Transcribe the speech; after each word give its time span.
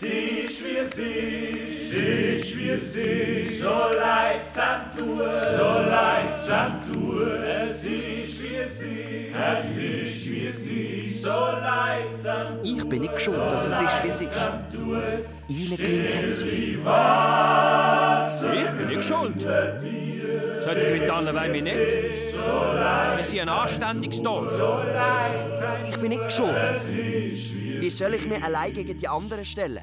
Sie 0.00 0.06
ist 0.46 0.64
wie 0.64 0.86
sie, 0.86 1.70
sie 1.70 2.36
ist 2.36 2.56
wie 2.56 2.78
sie, 2.78 3.46
so 3.54 3.68
leidsam 3.68 4.90
tun, 4.96 5.28
so 5.54 5.68
leidsam 5.90 6.80
tun. 6.90 7.44
Es 7.44 7.84
ist 7.84 8.42
wie 8.42 8.66
sie, 8.66 9.30
es 9.30 9.76
ist 9.76 10.30
wie 10.30 10.48
sie, 10.48 11.06
so 11.10 11.28
leidsam 11.28 12.60
Ich 12.62 12.82
bin 12.88 13.02
nicht 13.02 13.20
schuld, 13.20 13.36
dass 13.50 13.66
es 13.66 13.78
ist, 13.78 14.02
wie 14.02 14.08
es 14.08 14.20
ist. 14.22 14.36
Ihnen 15.48 15.76
gelingt 15.76 16.14
es. 16.30 16.44
Ich 18.54 18.70
bin 18.78 18.88
nicht 18.88 19.04
schuld. 19.04 19.46
Sollte 20.64 20.80
ich 20.80 21.00
mit 21.00 21.10
Anne 21.10 21.34
Weimi 21.34 21.62
nicht? 21.62 21.76
Wir 21.76 23.24
sind 23.24 23.40
ein 23.40 23.48
anständiges 23.48 24.22
Dorf. 24.22 24.52
Ich 25.88 25.96
bin 25.96 26.08
nicht 26.10 26.32
schuld. 26.32 26.54
Wie 27.80 27.90
soll 27.90 28.14
ich 28.14 28.26
mich 28.26 28.42
allein 28.42 28.72
gegen 28.74 28.96
die 28.96 29.08
anderen 29.08 29.44
stellen? 29.44 29.80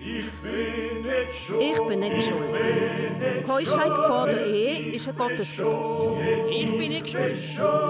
Ich 0.00 0.30
bin 0.42 1.02
nicht 1.02 1.34
schuld. 1.34 1.60
Ich 1.60 1.80
bin 1.88 2.00
nicht 2.00 2.22
schuld. 2.28 3.44
Keuschheit 3.44 3.96
vor 3.96 4.26
der 4.26 4.46
Ehe 4.46 4.92
ist 4.94 5.08
ein 5.08 5.16
Gottesgebot. 5.16 6.20
Ich 6.50 6.70
bin 6.78 6.88
nicht 6.90 7.08
schuld. 7.10 7.36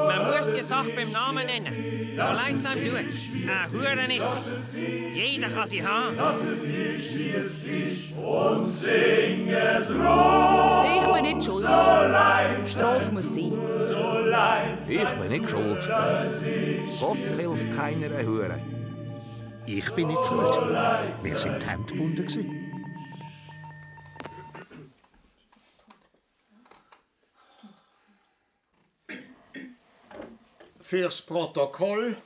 Man 0.06 0.26
muss 0.26 0.54
die 0.54 0.62
Sache 0.62 0.90
beim 0.96 1.12
Namen 1.12 1.46
nennen. 1.46 1.97
So 2.18 2.24
leidsam 2.24 2.72
tun. 2.74 2.96
Ein 2.96 3.72
Huren 3.72 4.10
ist 4.10 4.48
es. 4.48 4.76
Jeder 5.14 5.48
kann 5.50 5.68
sie 5.68 5.86
haben. 5.86 6.16
Dass 6.16 6.44
es 6.44 6.64
ist, 6.64 7.18
wie 7.18 7.30
es 7.30 7.64
ist, 7.64 8.12
und 8.16 8.64
singen 8.64 9.84
drum. 9.86 10.84
Ich 10.98 11.12
bin 11.12 11.22
nicht 11.22 11.44
schuld. 11.44 11.62
So 11.62 12.68
Strafe 12.68 13.12
muss 13.12 13.34
sein. 13.34 13.52
so. 13.78 14.08
Ich 14.88 15.08
bin 15.08 15.28
nicht 15.28 15.48
schuld. 15.48 15.88
Gott 17.00 17.16
hilft 17.38 17.76
keiner 17.76 18.26
Hure. 18.26 18.58
Ich 19.66 19.90
bin 19.92 20.08
nicht 20.08 20.26
schuld. 20.26 20.56
Wir 21.22 21.36
sind 21.36 21.62
die 21.62 21.66
Fürs 30.88 31.20
Protokoll. 31.20 32.16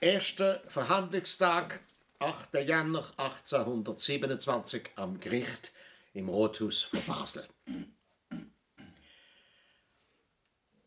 Erster 0.00 0.62
Verhandlungstag, 0.68 1.80
8. 2.20 2.54
Januar 2.64 3.04
1827 3.16 4.90
am 4.94 5.18
Gericht 5.18 5.72
im 6.14 6.28
Rothaus 6.28 6.82
von 6.82 7.04
Basel. 7.04 7.48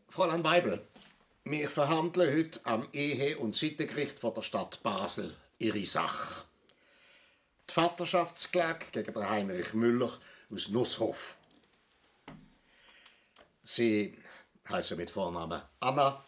Fräulein 0.07 0.41
Weibel, 0.45 0.81
wir 1.43 1.69
verhandeln 1.69 2.33
heute 2.33 2.61
am 2.63 2.87
Ehe- 2.93 3.37
und 3.37 3.53
Sittengericht 3.53 4.17
von 4.17 4.33
der 4.33 4.41
Stadt 4.41 4.81
Basel 4.81 5.35
Ihre 5.57 5.85
Sache. 5.85 6.45
Die 7.69 7.73
Vaterschaftsklage 7.73 8.85
gegen 8.93 9.13
den 9.13 9.29
Heinrich 9.29 9.73
Müller 9.73 10.17
aus 10.49 10.69
Nusshof. 10.69 11.35
Sie 13.61 14.17
heißen 14.69 14.95
mit 14.95 15.09
Vornamen 15.09 15.61
Anna. 15.81 16.23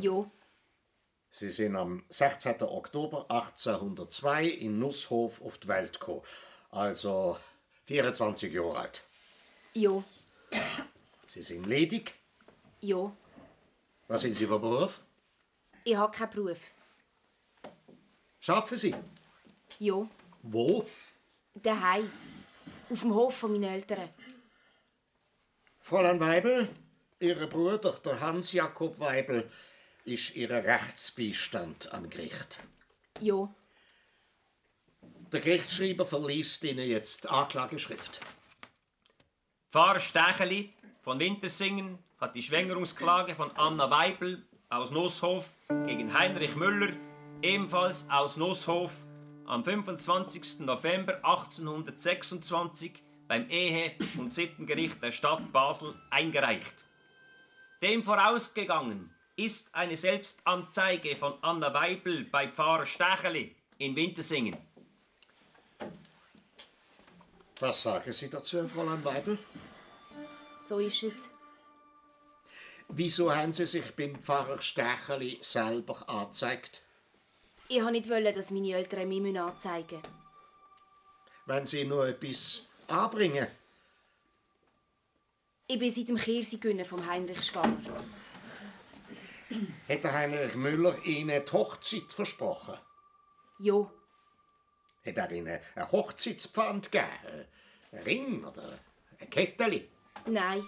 Jo. 0.00 0.30
Sie 1.30 1.50
sind 1.50 1.76
am 1.76 2.04
16. 2.10 2.62
Oktober 2.62 3.26
1802 3.28 4.44
in 4.44 4.78
Nusshof 4.78 5.40
auf 5.42 5.58
die 5.58 5.68
Welt 5.68 5.98
gekommen. 5.98 6.22
Also 6.70 7.38
24 7.86 8.52
Jahre 8.52 8.78
alt. 8.78 9.04
Jo. 9.74 10.04
Sie 11.26 11.42
sind 11.42 11.66
ledig. 11.66 12.14
Jo. 12.80 13.16
Was 14.08 14.20
sind 14.20 14.34
Sie 14.34 14.46
für 14.46 14.58
Beruf? 14.58 15.00
Ich 15.84 15.96
habe 15.96 16.16
keinen 16.16 16.30
Beruf. 16.30 16.60
Schaffen 18.40 18.76
Sie? 18.76 18.94
Jo. 19.78 20.08
Wo? 20.42 20.86
Daheim. 21.54 22.10
Auf 22.90 23.00
dem 23.00 23.14
Hof 23.14 23.36
von 23.36 23.52
meinen 23.52 23.64
Eltern. 23.64 24.08
Fräulein 25.80 26.20
Weibel, 26.20 26.68
Ihr 27.20 27.46
Bruder, 27.46 27.92
der 28.04 28.20
Hans-Jakob 28.20 28.98
Weibel, 28.98 29.50
ist 30.04 30.34
Ihr 30.36 30.50
Rechtsbeistand 30.50 31.92
am 31.92 32.10
Gericht. 32.10 32.62
Jo. 33.20 33.52
Der 35.32 35.40
Gerichtsschreiber 35.40 36.04
verliest 36.06 36.62
Ihnen 36.64 36.88
jetzt 36.88 37.24
die 37.24 37.28
Anklageschrift. 37.28 38.20
Pfarrer 39.70 40.00
Stecheli 40.00 40.72
von 41.02 41.18
Wintersingen 41.18 41.98
hat 42.20 42.34
die 42.34 42.42
Schwängerungsklage 42.42 43.34
von 43.34 43.50
Anna 43.56 43.90
Weibel 43.90 44.46
aus 44.68 44.90
Nusshof 44.90 45.50
gegen 45.86 46.16
Heinrich 46.16 46.54
Müller, 46.54 46.92
ebenfalls 47.42 48.08
aus 48.10 48.36
Nusshof, 48.36 48.92
am 49.46 49.64
25. 49.64 50.60
November 50.60 51.16
1826 51.16 53.02
beim 53.26 53.48
Ehe- 53.50 53.92
und 54.16 54.32
Sittengericht 54.32 55.02
der 55.02 55.12
Stadt 55.12 55.52
Basel 55.52 55.94
eingereicht. 56.10 56.84
Dem 57.82 58.02
vorausgegangen 58.02 59.14
ist 59.36 59.74
eine 59.74 59.96
Selbstanzeige 59.96 61.16
von 61.16 61.34
Anna 61.42 61.72
Weibel 61.74 62.24
bei 62.24 62.48
Pfarrer 62.48 62.86
Stecheli 62.86 63.54
in 63.78 63.96
Wintersingen. 63.96 64.56
Was 67.60 67.82
sagen 67.82 68.12
Sie 68.12 68.30
dazu, 68.30 68.66
Fräulein 68.68 69.04
Weibel? 69.04 69.38
So 70.60 70.78
ist 70.78 71.02
es. 71.02 71.28
Wieso 72.88 73.34
haben 73.34 73.52
Sie 73.52 73.66
sich 73.66 73.94
beim 73.96 74.16
Pfarrer 74.16 74.60
Stecheli 74.60 75.38
selber 75.40 76.08
angezeigt? 76.08 76.82
Ich 77.68 77.76
wollte 77.76 77.92
nicht, 77.92 78.10
wollen, 78.10 78.34
dass 78.34 78.50
meine 78.50 78.74
Eltern 78.74 79.08
mich 79.08 79.38
anzeigen 79.38 79.96
müssen. 79.96 80.14
Wenn 81.46 81.66
Sie 81.66 81.84
nur 81.84 82.08
etwas 82.08 82.66
anbringen. 82.88 83.46
Ich 85.66 85.78
bin 85.78 85.90
seit 85.90 86.08
dem 86.08 86.16
Kirsigünnen 86.16 86.84
vom 86.84 87.06
Heinrich 87.06 87.42
Schwanger. 87.42 87.96
Hat 89.88 90.04
der 90.04 90.12
Heinrich 90.12 90.54
Müller 90.54 90.94
Ihnen 91.04 91.44
die 91.44 91.52
Hochzeit 91.52 92.12
versprochen? 92.12 92.74
Jo. 93.58 93.90
Hat 95.06 95.16
er 95.16 95.30
Ihnen 95.30 95.60
ein 95.74 95.92
Hochzeitspfand 95.92 96.90
gegeben? 96.90 97.46
Ein 97.92 97.98
Ring 98.02 98.44
oder 98.44 98.78
ein 99.20 99.30
Ketteli? 99.30 99.88
Nein. 100.26 100.64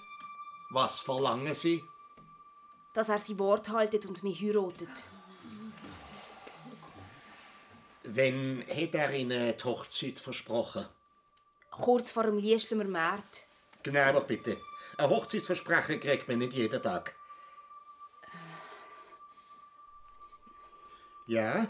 Was 0.70 1.00
verlangen 1.00 1.54
Sie? 1.54 1.82
Dass 2.94 3.08
er 3.08 3.18
sein 3.18 3.38
Wort 3.38 3.68
haltet 3.68 4.06
und 4.06 4.22
mich 4.22 4.40
heiratet. 4.40 4.90
Wenn 8.04 8.64
hat 8.68 8.94
er 8.94 9.12
Ihnen 9.12 9.56
die 9.56 9.64
Hochzeit 9.64 10.20
versprochen? 10.20 10.86
Kurz 11.70 12.12
vor 12.12 12.22
dem 12.22 12.38
Liestlumer 12.38 12.84
März. 12.84 13.42
Genau, 13.82 14.20
bitte. 14.20 14.58
Ein 14.96 15.10
Hochzeitsversprechen 15.10 16.00
kriegt 16.00 16.28
man 16.28 16.38
nicht 16.38 16.54
jeden 16.54 16.82
Tag. 16.82 17.15
Ja? 21.26 21.66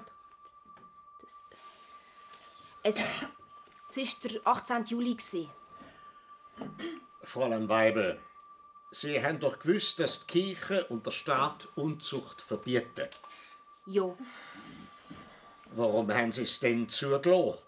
Es, 2.83 2.97
es 3.97 4.25
war 4.25 4.31
der 4.31 4.47
18. 4.47 4.85
Juli. 4.85 5.17
Fräulein 7.23 7.69
Weibel, 7.69 8.21
Sie 8.91 9.23
haben 9.23 9.41
doch 9.41 9.59
gewusst, 9.59 10.01
dass 10.01 10.27
die 10.27 10.55
Kirche 10.55 10.87
und 10.87 11.05
der 11.05 11.11
Staat 11.11 11.69
Unzucht 11.75 12.41
verbieten. 12.41 13.09
Jo. 13.87 14.17
Warum 15.73 16.13
haben 16.13 16.33
Sie 16.33 16.43
es 16.43 16.61
denn 16.61 16.89
zugelassen? 16.89 17.59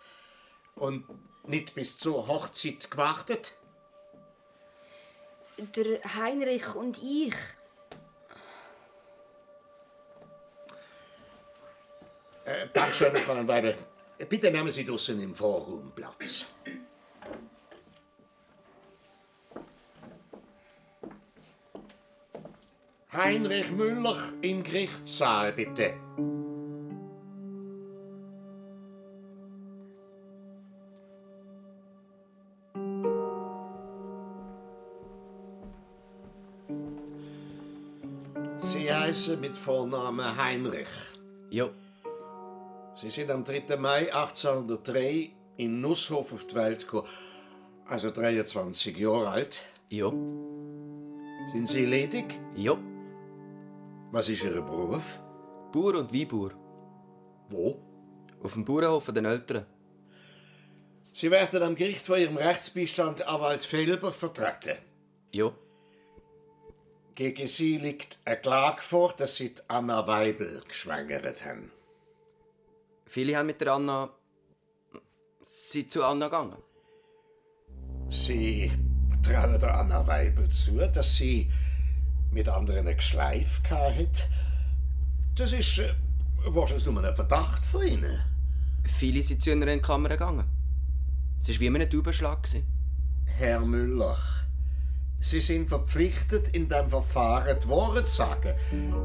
Und 0.77 1.05
nicht 1.47 1.75
bis 1.75 1.99
zur 1.99 2.27
Hochzeit 2.29 2.91
gewartet? 2.91 3.57
Der 5.59 6.01
Heinrich 6.15 6.75
und 6.75 7.03
ich. 7.03 7.35
Äh, 12.49 12.67
Dankeschön, 12.73 13.15
Fräulein 13.15 13.47
Weibel. 13.47 13.75
Bitte 14.27 14.51
nehmen 14.51 14.71
Sie 14.71 14.87
draußen 14.87 15.21
im 15.21 15.35
Vorraum 15.35 15.93
Platz. 15.95 16.47
Heinrich 23.13 23.71
Müller 23.71 24.17
im 24.41 24.63
Gerichtssaal, 24.63 25.53
bitte. 25.53 25.95
Sie 38.57 38.91
heißen 38.91 39.39
mit 39.39 39.59
Vornamen 39.59 40.35
Heinrich. 40.43 40.89
Jo. 41.51 41.71
Sie 43.01 43.11
sind 43.11 43.31
am 43.31 43.45
3. 43.45 43.77
Mai 43.77 44.13
1803 44.13 45.31
in 45.57 45.81
Nusshof 45.81 46.33
auf 46.33 46.49
die 46.49 46.55
Welt 46.57 46.81
gekommen. 46.81 47.07
Also 47.87 48.11
23 48.11 48.97
Jahre 48.97 49.29
alt. 49.29 49.63
Jo. 49.89 50.11
Sind 51.53 51.69
Sie 51.69 51.87
ledig? 51.87 52.41
Jo. 52.57 52.77
Was 54.11 54.29
ist 54.29 54.43
Ihr 54.43 54.61
Beruf? 54.63 55.21
Bauer 55.73 55.95
und 55.95 56.13
Weinbauer. 56.13 56.51
Wo? 57.49 57.81
Auf 58.43 58.55
dem 58.55 58.65
Bauernhof 58.65 59.05
von 59.05 59.15
den 59.15 59.27
Eltern. 59.27 59.65
Sie 61.13 61.31
werden 61.31 61.63
am 61.63 61.77
Gericht 61.77 62.05
von 62.05 62.19
Ihrem 62.19 62.37
Rechtsbeistand 62.37 63.29
Anwalt 63.29 63.65
Felber 63.65 64.13
vertreten. 64.13 64.77
Ja. 65.31 65.53
Gegen 67.15 67.47
Sie 67.47 67.79
liegt 67.79 68.19
eine 68.25 68.41
Klage 68.41 68.83
vor, 68.83 69.13
dass 69.13 69.37
Sie 69.37 69.55
Anna 69.69 70.05
Weibel 70.09 70.63
geschwängert 70.67 71.45
haben. 71.45 71.71
Viele 73.09 73.37
haben 73.37 73.47
mit 73.47 73.61
der 73.61 73.73
Anna. 73.73 74.11
sind 75.41 75.91
zu 75.91 76.05
Anna 76.05 76.27
gegangen. 76.27 76.59
Sie 78.11 78.71
trauen 79.23 79.59
der 79.59 79.79
Anna 79.79 80.07
Weibel 80.07 80.49
zu, 80.51 80.77
dass 80.89 81.17
sie 81.17 81.51
mit 82.31 82.49
anderen 82.49 82.87
einen 82.87 82.97
Geschleif 82.97 83.63
hat. 83.71 84.29
Das 85.35 85.53
ist 85.53 85.79
äh, 85.79 85.95
wahrscheinlich 86.47 86.85
nur 86.85 87.03
ein 87.03 87.17
Verdacht 87.17 87.65
von 87.65 87.87
Ihnen. 87.87 88.21
Viele 88.85 89.23
sind 89.23 89.43
zu 89.43 89.53
einer 89.53 89.79
Kamera 89.79 90.15
gegangen. 90.15 90.45
Es 91.41 91.49
war 91.49 91.61
wie 91.61 91.69
ein 91.69 91.91
Taubenschlag. 91.91 92.47
Herr 93.39 93.61
Müller, 93.61 94.17
Sie 95.21 95.41
sind 95.41 95.69
verpflichtet, 95.69 96.49
in 96.49 96.69
dem 96.69 96.89
Verfahren 96.91 97.59
die 97.63 97.69
Wahrheit 97.71 98.09
zu 98.09 98.17
sagen. 98.17 98.55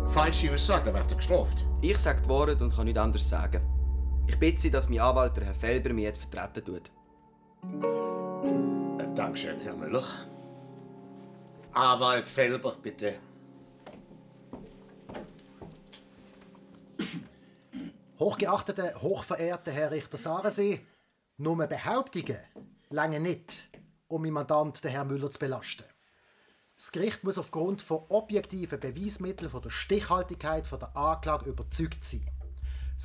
Falsche 0.08 0.54
Aussagen 0.54 0.94
werden 0.94 1.18
gestraft. 1.18 1.66
Ich 1.82 1.98
sage 1.98 2.22
die 2.22 2.30
Wahrheit 2.30 2.62
und 2.62 2.76
kann 2.76 2.86
nichts 2.86 3.00
anderes 3.00 3.30
sagen. 3.30 3.62
Ich 4.28 4.40
bitte 4.40 4.60
Sie, 4.60 4.72
dass 4.72 4.90
mein 4.90 5.00
Anwalt, 5.00 5.40
Herr 5.40 5.54
Felber, 5.54 5.94
mich 5.94 6.06
jetzt 6.06 6.22
vertreten 6.24 6.66
tut. 6.66 6.92
Äh, 9.00 9.16
Dankeschön, 9.16 9.60
Herr 9.62 9.76
Müller. 9.76 10.04
Anwalt 11.74 12.28
Felber, 12.28 12.76
bitte. 12.82 13.16
Hochgeachteter, 18.20 19.02
hochverehrter 19.02 19.72
Herr 19.72 19.92
Richter 19.92 20.18
Sarensee, 20.18 20.86
nur 21.38 21.58
Behauptungen 21.68 22.38
lange 22.90 23.20
nicht, 23.20 23.68
um 24.08 24.22
meinen 24.22 24.34
Mandant, 24.34 24.84
den 24.84 24.92
Herrn 24.92 25.08
Müller, 25.08 25.32
zu 25.32 25.40
belasten. 25.40 25.84
Das 26.76 26.92
Gericht 26.92 27.24
muss 27.24 27.38
aufgrund 27.38 27.82
von 27.82 28.04
objektiven 28.10 28.80
Beweismitteln 28.80 29.50
von 29.50 29.62
der 29.62 29.70
Stichhaltigkeit 29.70 30.68
von 30.68 30.80
der 30.80 30.96
Anklage 30.96 31.50
überzeugt 31.50 32.04
sein. 32.04 32.28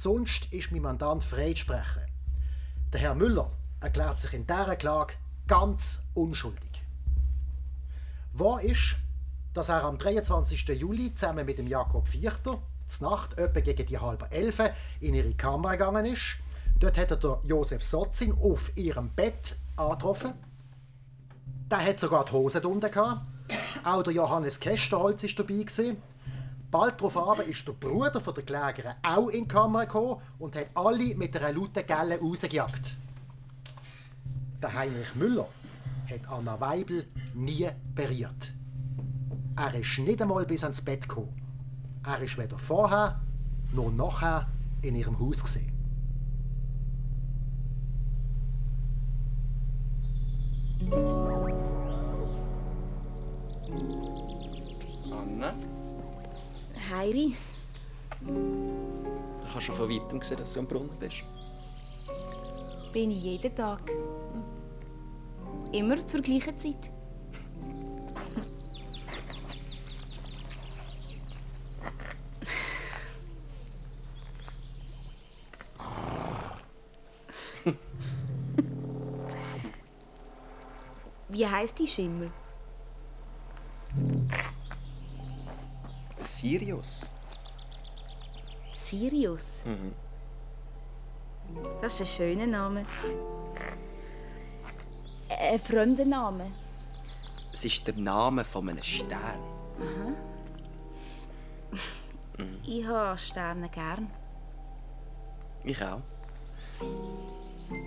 Sonst 0.01 0.53
ist 0.53 0.71
mein 0.71 0.83
Mandant 0.83 1.25
freizusprechen. 1.25 2.03
Der 2.93 3.01
Herr 3.01 3.17
Müller 3.17 3.51
erklärt 3.81 4.21
sich 4.21 4.33
in 4.33 4.47
dieser 4.47 4.77
Klage 4.77 5.15
ganz 5.49 6.07
unschuldig. 6.15 6.85
Wahr 8.33 8.63
ist, 8.63 8.95
dass 9.55 9.71
er 9.71 9.83
am 9.83 9.99
23. 9.99 10.69
Juli 10.69 11.17
zusammen 11.17 11.45
mit 11.45 11.59
dem 11.59 11.67
Jakob 11.67 12.07
Vierter 12.07 12.63
zur 12.87 13.11
Nacht 13.11 13.37
etwa 13.39 13.59
gegen 13.59 13.87
die 13.87 13.99
halbe 13.99 14.31
Elfe 14.31 14.73
in 15.01 15.15
ihre 15.15 15.35
Kammer 15.35 15.73
gegangen 15.73 16.07
ist. 16.07 16.37
Dort 16.79 16.97
hat 16.97 17.11
er 17.11 17.41
Josef 17.43 17.83
Sotzing 17.83 18.41
auf 18.41 18.71
ihrem 18.77 19.09
Bett 19.09 19.57
angetroffen. 19.75 20.33
Der 21.73 21.85
hat 21.85 21.99
sogar 21.99 22.25
die 22.25 22.31
Hose 22.31 22.61
drunter. 22.61 23.27
Auch 23.83 24.03
der 24.05 24.13
Johannes 24.13 24.61
Kesterholz 24.61 25.25
war 25.25 25.31
dabei. 25.39 25.65
Gewesen. 25.65 25.97
Bald 26.71 27.01
darauf 27.01 27.39
ist 27.49 27.67
der 27.67 27.73
Bruder 27.73 28.21
von 28.21 28.35
der 28.35 28.45
Klägerin 28.45 28.93
auch 29.03 29.29
in 29.29 29.45
die 29.45 29.49
Kammer 29.49 29.87
gekommen 29.87 30.21
und 30.39 30.55
hat 30.55 30.69
alle 30.75 31.15
mit 31.15 31.35
einer 31.35 31.53
lauten 31.53 31.87
Gelle 31.87 32.21
rausgejagt. 32.21 32.95
Der 34.61 34.75
Heinrich 34.75 35.15
Müller 35.15 35.49
hat 36.11 36.29
Anna 36.29 36.61
Weibel 36.61 37.07
nie 37.33 37.69
berührt. 37.95 38.53
Er 39.57 39.75
ist 39.75 39.99
nicht 39.99 40.21
einmal 40.21 40.45
bis 40.45 40.63
ans 40.63 40.83
Bett 40.83 41.09
gekommen. 41.09 41.35
Er 42.05 42.21
ist 42.21 42.37
weder 42.37 42.59
vorher 42.59 43.21
noch 43.73 43.91
nachher 43.91 44.49
in 44.83 44.95
ihrem 44.95 45.19
Haus 45.19 45.43
gesehen. 45.43 45.73
Heiri, 56.91 57.37
Ich 58.23 59.51
habe 59.53 59.61
schon 59.61 59.75
von 59.75 59.91
weitem 59.91 60.21
gesehen, 60.21 60.39
dass 60.39 60.53
du 60.53 60.61
am 60.61 60.67
Brunnen 60.67 60.91
bist. 60.99 61.23
bin 62.93 63.11
ich 63.11 63.23
jeden 63.23 63.55
Tag. 63.55 63.81
Immer 65.73 66.05
zur 66.07 66.23
gleichen 66.23 66.57
Zeit. 66.59 66.91
Wie 81.29 81.47
heißt 81.47 81.79
die 81.79 81.87
Schimmel? 81.87 82.31
Sirius. 86.41 87.11
Sirius. 88.73 89.63
Das 91.83 91.95
ist 91.95 92.01
ein 92.01 92.07
schöner 92.07 92.47
Name. 92.47 92.87
Ein 95.29 95.59
fremder 95.59 96.05
Name. 96.05 96.53
Es 97.53 97.65
ist 97.65 97.85
der 97.89 97.95
Name 97.95 98.45
von 98.45 98.69
einem 98.69 98.85
Stern. 98.85 99.41
Ich 102.65 102.87
habe 102.87 103.19
Sterne 103.19 103.69
gern. 103.71 104.09
Ich 105.65 105.83
auch. 105.83 106.03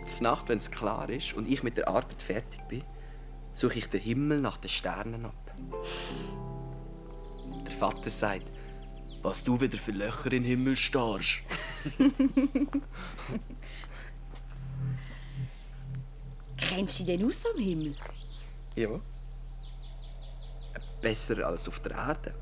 Zur 0.06 0.24
Nacht, 0.24 0.50
wenn 0.50 0.57
es 0.57 0.69
klar 0.69 1.09
ist 1.09 1.36
und 1.36 1.50
ich 1.50 1.63
mit 1.63 1.77
der 1.77 1.88
Arbeit 1.88 2.21
fertig 2.21 2.59
bin, 2.68 2.83
suche 3.56 3.80
ich 3.80 3.89
den 3.89 4.01
Himmel 4.01 4.42
nach 4.42 4.57
den 4.57 4.68
Sternen 4.68 5.25
ab. 5.25 5.33
Vater 7.81 8.11
sagt, 8.11 8.45
was 9.23 9.43
du 9.43 9.59
wieder 9.59 9.79
für 9.79 9.91
Löcher 9.91 10.31
in 10.33 10.43
den 10.43 10.51
Himmel 10.51 10.77
starrst. 10.77 11.39
Kennst 16.57 16.99
du 16.99 17.03
dich 17.05 17.17
denn 17.17 17.27
aus 17.27 17.43
am 17.51 17.59
Himmel? 17.59 17.95
Ja. 18.75 18.89
Besser 21.01 21.43
als 21.47 21.67
auf 21.67 21.79
der 21.79 21.93
Erde. 21.93 22.35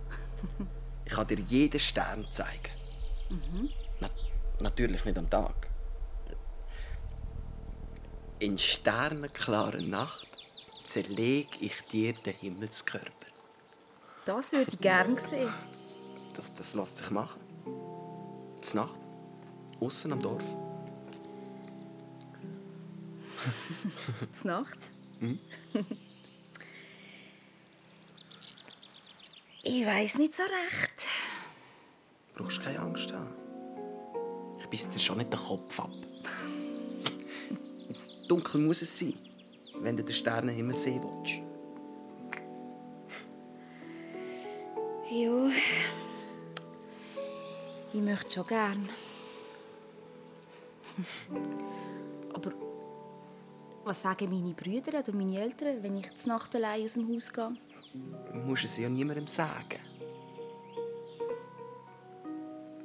Ich 1.05 1.13
kann 1.13 1.25
dir 1.25 1.39
jeden 1.39 1.79
Stern 1.79 2.27
zeigen. 2.33 2.73
Na, 4.01 4.09
natürlich 4.59 5.05
nicht 5.05 5.17
am 5.17 5.29
Tag. 5.29 5.69
In 8.39 8.57
sternenklarer 8.57 9.79
Nacht 9.79 10.27
zerlege 10.85 11.55
ich 11.61 11.75
dir 11.89 12.11
den 12.25 12.33
Himmelskörper. 12.33 13.18
Das 14.29 14.51
würde 14.51 14.71
ich 14.71 14.79
gern 14.79 15.17
sehen. 15.17 15.51
Das, 16.35 16.53
das 16.53 16.75
lässt 16.75 16.99
sich 16.99 17.09
machen. 17.09 17.41
Zur 18.61 18.81
Nacht. 18.81 18.99
Außen 19.79 20.13
am 20.13 20.21
Dorf. 20.21 20.43
Zur 24.39 24.51
Nacht. 24.51 24.77
ich 29.63 29.83
weiß 29.83 30.19
nicht 30.19 30.35
so 30.35 30.43
recht. 30.43 31.07
Brauchst 32.35 32.61
keine 32.61 32.81
Angst 32.81 33.11
haben. 33.11 33.33
Ich 34.59 34.67
beiß 34.67 34.89
dir 34.91 34.99
schon 34.99 35.17
nicht 35.17 35.33
den 35.33 35.39
Kopf 35.39 35.79
ab. 35.79 35.89
Dunkel 38.27 38.61
muss 38.61 38.83
es 38.83 38.99
sein, 38.99 39.15
wenn 39.81 39.97
du 39.97 40.03
den 40.03 40.13
Sternenhimmel 40.13 40.77
sehen 40.77 41.01
willst. 41.01 41.48
Ja. 45.11 45.49
Ich 47.93 48.01
möchte 48.01 48.31
schon 48.31 48.47
gern. 48.47 48.89
Aber 52.33 52.51
was 53.85 54.01
sagen 54.03 54.29
meine 54.29 54.53
Brüder 54.53 54.99
oder 54.99 55.11
meine 55.13 55.39
Eltern, 55.39 55.81
wenn 55.81 55.97
ich 55.97 56.15
zur 56.15 56.33
Nacht 56.33 56.55
allein 56.55 56.85
aus 56.85 56.93
dem 56.93 57.07
Haus 57.07 57.33
gehe? 57.33 57.49
Du 58.33 58.39
musst 58.39 58.65
es 58.65 58.77
ja 58.77 58.87
niemandem 58.87 59.27
sagen. 59.27 59.79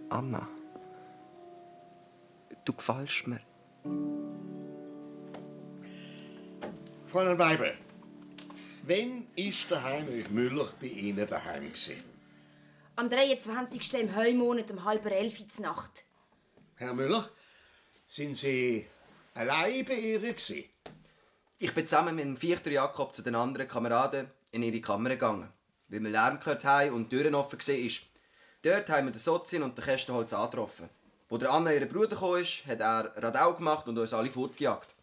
Anna, 0.08 0.48
du 2.64 2.72
gefällst 2.72 3.26
mir. 3.26 3.40
Fräulein 7.06 7.38
Weibel, 7.38 7.74
wann 8.84 9.26
ist 9.36 9.70
der 9.70 9.84
Heinrich 9.84 10.30
Müller 10.30 10.70
bei 10.80 10.86
Ihnen 10.86 11.26
daheim 11.26 11.64
gewesen? 11.64 12.13
Am 12.96 13.08
23. 13.08 13.94
im 13.94 14.14
Heumonat 14.14 14.70
um 14.70 14.84
halb 14.84 15.04
elf 15.06 15.40
Uhr 15.40 15.46
Nacht. 15.62 16.04
Herr 16.76 16.94
Müller, 16.94 17.28
sind 18.06 18.36
Sie 18.36 18.86
allein 19.34 19.84
bei 19.84 19.94
ihr 19.94 20.20
gewesen? 20.20 20.62
Ich 21.58 21.74
bin 21.74 21.88
zusammen 21.88 22.14
mit 22.14 22.24
dem 22.24 22.36
Vierter 22.36 22.70
Jakob 22.70 23.12
zu 23.12 23.22
den 23.22 23.34
anderen 23.34 23.66
Kameraden 23.66 24.30
in 24.52 24.62
ihre 24.62 24.80
Kammer 24.80 25.08
gegangen, 25.08 25.52
weil 25.88 26.04
wir 26.04 26.10
Lärm 26.10 26.38
gehört 26.38 26.62
haben 26.64 26.92
und 26.92 27.10
die 27.10 27.16
Türen 27.16 27.34
offen 27.34 27.58
war. 27.58 27.90
Dort 28.62 28.88
haben 28.88 29.06
wir 29.06 29.12
den 29.12 29.18
Sozin 29.18 29.64
und 29.64 29.76
den 29.76 29.84
Kästenholz 29.84 30.32
angetroffen. 30.32 30.88
Wo 31.28 31.36
der 31.36 31.50
Anna, 31.50 31.72
ihr 31.72 31.88
Bruder, 31.88 32.14
kam, 32.14 32.36
hat 32.36 32.80
er 32.80 33.12
Radau 33.16 33.54
gemacht 33.54 33.88
und 33.88 33.98
uns 33.98 34.14
alle 34.14 34.30
fortgejagt. 34.30 34.94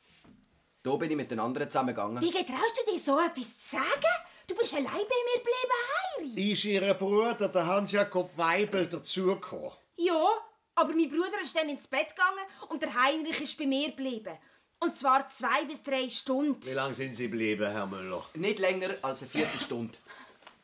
Da 0.82 0.96
bin 0.96 1.12
ich 1.12 1.18
mit 1.18 1.30
den 1.30 1.42
anderen 1.42 1.70
zusammengegangen. 1.70 2.24
Wie 2.24 2.32
getraust 2.32 2.82
du 2.86 2.90
dir 2.90 2.98
so 2.98 3.20
etwas 3.20 3.60
zu 3.60 3.76
sagen? 3.76 4.16
Du 4.52 4.58
bist 4.58 4.74
allein 4.74 4.86
bei 4.86 4.98
mir 5.00 5.38
geblieben, 5.38 6.36
Heiri. 6.36 6.52
Ist 6.52 6.66
ihr 6.66 6.94
Bruder, 6.96 7.48
der 7.48 7.66
Hans-Jakob 7.66 8.38
Weibel, 8.38 8.86
dazugekommen? 8.86 9.72
Ja, 9.96 10.28
aber 10.76 10.94
mein 10.94 11.08
Bruder 11.08 11.40
ist 11.42 11.56
dann 11.56 11.70
ins 11.70 11.88
Bett 11.88 12.10
gegangen 12.10 12.44
und 12.68 12.82
der 12.82 12.94
Heinrich 12.94 13.40
ist 13.40 13.58
bei 13.58 13.66
mir 13.66 13.88
geblieben. 13.92 14.38
Und 14.80 14.94
zwar 14.94 15.30
zwei 15.30 15.64
bis 15.64 15.82
drei 15.84 16.10
Stunden. 16.10 16.66
Wie 16.66 16.74
lange 16.74 16.94
sind 16.94 17.16
Sie 17.16 17.30
geblieben, 17.30 17.72
Herr 17.72 17.88
Müller? 17.88 18.26
Nicht 18.34 18.60
länger 18.60 18.90
als 19.02 19.22
eine 19.22 19.32
Viertelstunde. 19.32 19.98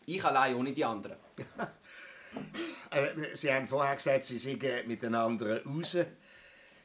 ich 0.05 0.25
allein 0.25 0.55
ohne 0.55 0.73
die 0.73 0.83
anderen. 0.83 1.15
Äh, 2.91 3.35
Sie 3.35 3.51
haben 3.51 3.67
vorher 3.67 3.95
gesagt, 3.95 4.25
Sie 4.25 4.37
seien 4.37 4.87
mit 4.87 5.01
den 5.01 5.15
anderen 5.15 5.59
raus. 5.65 5.97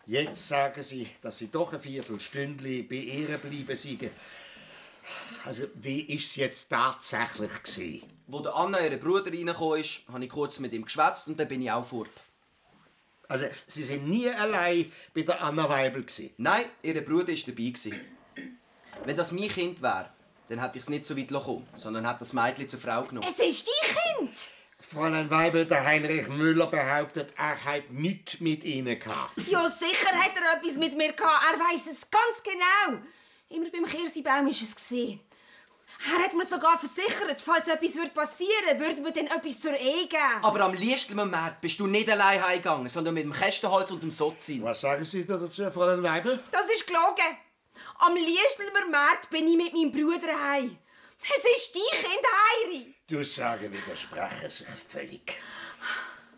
Jetzt 0.06 0.48
sagen 0.48 0.82
Sie, 0.82 1.06
dass 1.20 1.38
Sie 1.38 1.48
doch 1.48 1.72
ein 1.72 1.80
Viertelstündchen 1.80 2.88
bei 2.88 2.96
ihr 2.96 3.26
geblieben 3.26 3.76
seien. 3.76 4.10
Also, 5.44 5.64
wie 5.74 6.08
war 6.08 6.16
es 6.16 6.36
jetzt 6.36 6.68
tatsächlich? 6.68 7.50
Gewesen? 7.62 8.02
Wo 8.26 8.40
der 8.40 8.54
Anna, 8.54 8.80
ihr 8.80 8.98
Bruder, 8.98 9.30
reingekommen 9.32 9.80
ist, 9.80 10.02
habe 10.10 10.24
ich 10.24 10.30
kurz 10.30 10.58
mit 10.58 10.72
ihm 10.72 10.84
geschwätzt 10.84 11.28
und 11.28 11.38
dann 11.38 11.48
bin 11.48 11.62
ich 11.62 11.70
auch 11.70 11.84
fort. 11.84 12.10
Also, 13.28 13.46
Sie 13.66 13.82
sind 13.82 14.08
nie 14.08 14.28
allein 14.28 14.90
bei 15.14 15.22
der 15.22 15.42
Anna 15.42 15.68
Weibel. 15.68 16.02
Gewesen. 16.02 16.30
Nein, 16.36 16.64
ihr 16.82 17.04
Bruder 17.04 17.28
war 17.28 17.34
dabei. 17.34 17.70
gewesen. 17.70 18.00
Wenn 19.04 19.16
das 19.16 19.32
mein 19.32 19.48
Kind 19.48 19.82
wäre, 19.82 20.10
dann 20.48 20.60
hätte 20.60 20.78
ich 20.78 20.84
es 20.84 20.90
nicht 20.90 21.04
so 21.06 21.16
weit 21.16 21.28
kommen 21.32 21.66
sondern 21.76 22.06
hätte 22.06 22.20
das 22.20 22.32
Mädchen 22.32 22.68
zur 22.68 22.78
Frau 22.78 23.02
genommen. 23.04 23.26
Es 23.28 23.38
ist 23.38 23.66
dein 23.66 24.26
Kind! 24.26 24.50
Fräulein 24.78 25.30
Weibel, 25.30 25.64
der 25.64 25.84
Heinrich 25.84 26.28
Müller 26.28 26.66
behauptet, 26.66 27.32
er 27.38 27.56
hätte 27.64 27.94
nichts 27.94 28.40
mit 28.40 28.64
Ihnen 28.64 28.98
gehabt. 28.98 29.32
Ja, 29.46 29.68
sicher 29.68 30.10
hat 30.12 30.32
er 30.36 30.58
etwas 30.58 30.76
mit 30.76 30.96
mir 30.96 31.12
gehabt. 31.12 31.44
Er 31.52 31.58
weiß 31.58 31.86
es 31.86 32.10
ganz 32.10 32.42
genau. 32.42 33.00
Immer 33.52 33.70
beim 33.70 33.84
Kirsibaum 33.84 34.46
war 34.46 34.50
es. 34.50 34.94
Er 36.10 36.24
hat 36.24 36.34
mir 36.34 36.44
sogar 36.44 36.78
versichert, 36.78 37.40
falls 37.40 37.68
etwas 37.68 38.08
passieren 38.14 38.78
würde, 38.78 38.98
würde 38.98 39.02
mir 39.02 39.12
dann 39.12 39.26
etwas 39.38 39.60
zur 39.60 39.76
Ehe 39.76 40.06
geben. 40.06 40.42
Aber 40.42 40.60
am 40.62 40.72
Liestelmarkt 40.74 41.60
bist 41.60 41.78
du 41.78 41.86
nicht 41.86 42.10
allein 42.10 42.42
heimgegangen, 42.42 42.88
sondern 42.88 43.14
mit 43.14 43.24
dem 43.24 43.32
Kästenholz 43.32 43.90
und 43.90 44.02
dem 44.02 44.10
Sotzin. 44.10 44.62
Was 44.64 44.80
sagen 44.80 45.04
Sie 45.04 45.26
da 45.26 45.36
dazu, 45.36 45.70
Fräulein 45.70 46.02
Weibel? 46.02 46.42
Das 46.50 46.68
ist 46.70 46.86
gelogen. 46.86 47.36
Am 47.98 48.14
Liestelmer 48.16 48.86
Markt 48.90 49.28
bin 49.30 49.46
ich 49.46 49.56
mit 49.56 49.74
meinem 49.74 49.92
Bruder 49.92 50.32
heim. 50.50 50.76
Es 51.22 51.44
ist 51.56 51.76
dein 51.76 52.00
Kind, 52.00 52.24
Heiri. 52.24 52.94
Die 53.08 53.16
Aussagen 53.18 53.72
widersprechen 53.72 54.50
sich 54.50 54.66
völlig. 54.88 55.40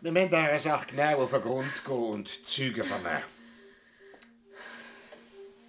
Wir 0.01 0.11
müssen 0.11 0.29
dieser 0.29 0.59
Sache 0.59 0.87
genau 0.87 1.23
auf 1.23 1.31
den 1.31 1.41
Grund 1.41 1.85
gehen 1.85 1.93
und 1.93 2.47
Zeugen 2.47 2.83
vernehmen. 2.83 3.34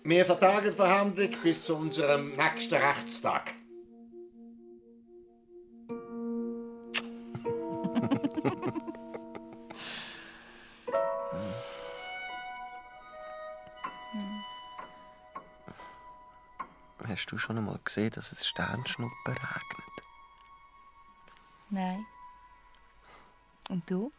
Wir 0.08 0.24
vertagen 0.24 0.66
die 0.66 0.70
Verhandlung 0.70 1.30
bis 1.42 1.64
zu 1.64 1.74
unserem 1.74 2.36
nächsten 2.36 2.76
Rechtstag. 2.76 3.52
Hast 17.08 17.32
du 17.32 17.38
schon 17.38 17.58
einmal 17.58 17.80
gesehen, 17.84 18.12
dass 18.12 18.30
es 18.30 18.46
Sternschnuppen 18.46 19.12
regnet? 19.26 20.04
Nein. 21.70 22.06
Und 23.68 23.90
du? 23.90 24.12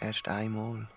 Erst 0.00 0.26
einmal. 0.26 0.88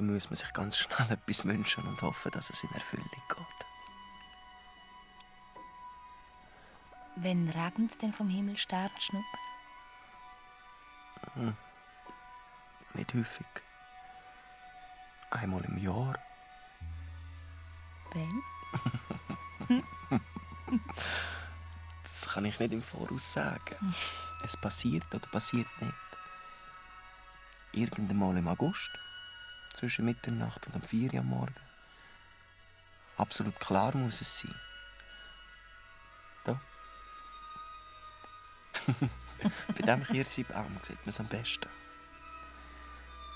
Dann 0.00 0.14
muss 0.14 0.30
man 0.30 0.36
sich 0.36 0.50
ganz 0.54 0.78
schnell 0.78 1.10
etwas 1.10 1.44
wünschen 1.44 1.86
und 1.86 2.00
hoffen, 2.00 2.32
dass 2.32 2.48
es 2.48 2.64
in 2.64 2.70
Erfüllung 2.70 3.10
geht. 3.10 3.66
Wenn 7.16 7.50
regnet 7.50 7.90
es 7.90 7.98
denn 7.98 8.14
vom 8.14 8.30
Himmel 8.30 8.56
Sternschnuppen? 8.56 9.40
Hm. 11.34 11.54
Nicht 12.94 13.12
häufig. 13.12 13.46
Einmal 15.32 15.62
im 15.66 15.76
Jahr. 15.76 16.18
Wenn? 18.14 18.42
Das 22.04 22.32
kann 22.32 22.46
ich 22.46 22.58
nicht 22.58 22.72
im 22.72 22.82
Voraus 22.82 23.34
sagen. 23.34 23.94
Es 24.42 24.56
passiert 24.56 25.04
oder 25.14 25.26
passiert 25.26 25.68
nicht. 25.82 25.92
Irgendwann 27.72 28.38
im 28.38 28.48
August, 28.48 28.90
zwischen 29.80 30.04
Mitternacht 30.04 30.66
und 30.66 30.74
um 30.74 30.82
4 30.82 31.14
Uhr 31.14 31.20
am 31.20 31.28
Morgen. 31.28 31.54
Absolut 33.16 33.58
klar 33.58 33.96
muss 33.96 34.20
es 34.20 34.40
sein. 34.40 34.54
Da. 36.44 36.60
Bei 39.68 39.82
diesem 39.82 40.04
Kirschbaum 40.04 40.78
sieht 40.82 40.98
man 40.98 41.08
es 41.08 41.18
am 41.20 41.28
besten. 41.28 41.70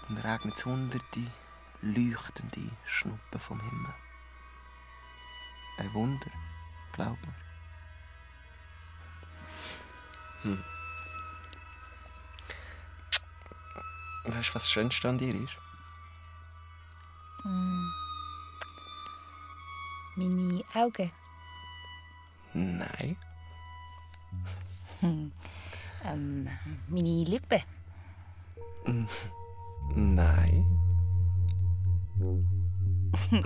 Dann 0.07 0.19
regnet 0.19 0.59
es 0.59 0.67
hunderte 0.67 1.33
leuchtende 1.81 2.71
Schnuppen 2.85 3.41
vom 3.41 3.59
Himmel. 3.61 3.95
Ein 5.79 5.95
Wunder, 5.95 6.31
glaub 6.93 7.19
mir. 7.23 7.35
Hm. 10.43 10.65
Weißt 14.25 14.51
du, 14.51 14.55
was 14.55 14.63
das 14.63 14.71
Schönste 14.71 15.09
an 15.09 15.17
dir 15.17 15.35
ist? 15.35 15.64
Mm. 17.45 17.91
Meine 20.17 20.63
Augen. 20.75 21.11
Nein. 22.55 23.17
Hm. 25.01 25.33
Ähm, 26.05 26.49
meine 26.89 27.25
Lippen. 27.25 27.61
Mm. 28.87 29.07
Nein. 29.95 30.65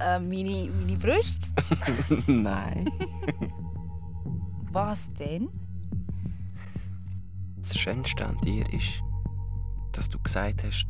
äh, 0.00 0.18
meine, 0.18 0.70
meine 0.70 0.96
Brust. 0.96 1.52
Nein. 2.26 2.90
Was 4.72 5.12
denn? 5.14 5.48
Das 7.56 7.78
Schönste 7.78 8.26
an 8.26 8.38
dir 8.42 8.70
ist, 8.72 9.02
dass 9.92 10.08
du 10.08 10.18
gesagt 10.18 10.64
hast, 10.64 10.86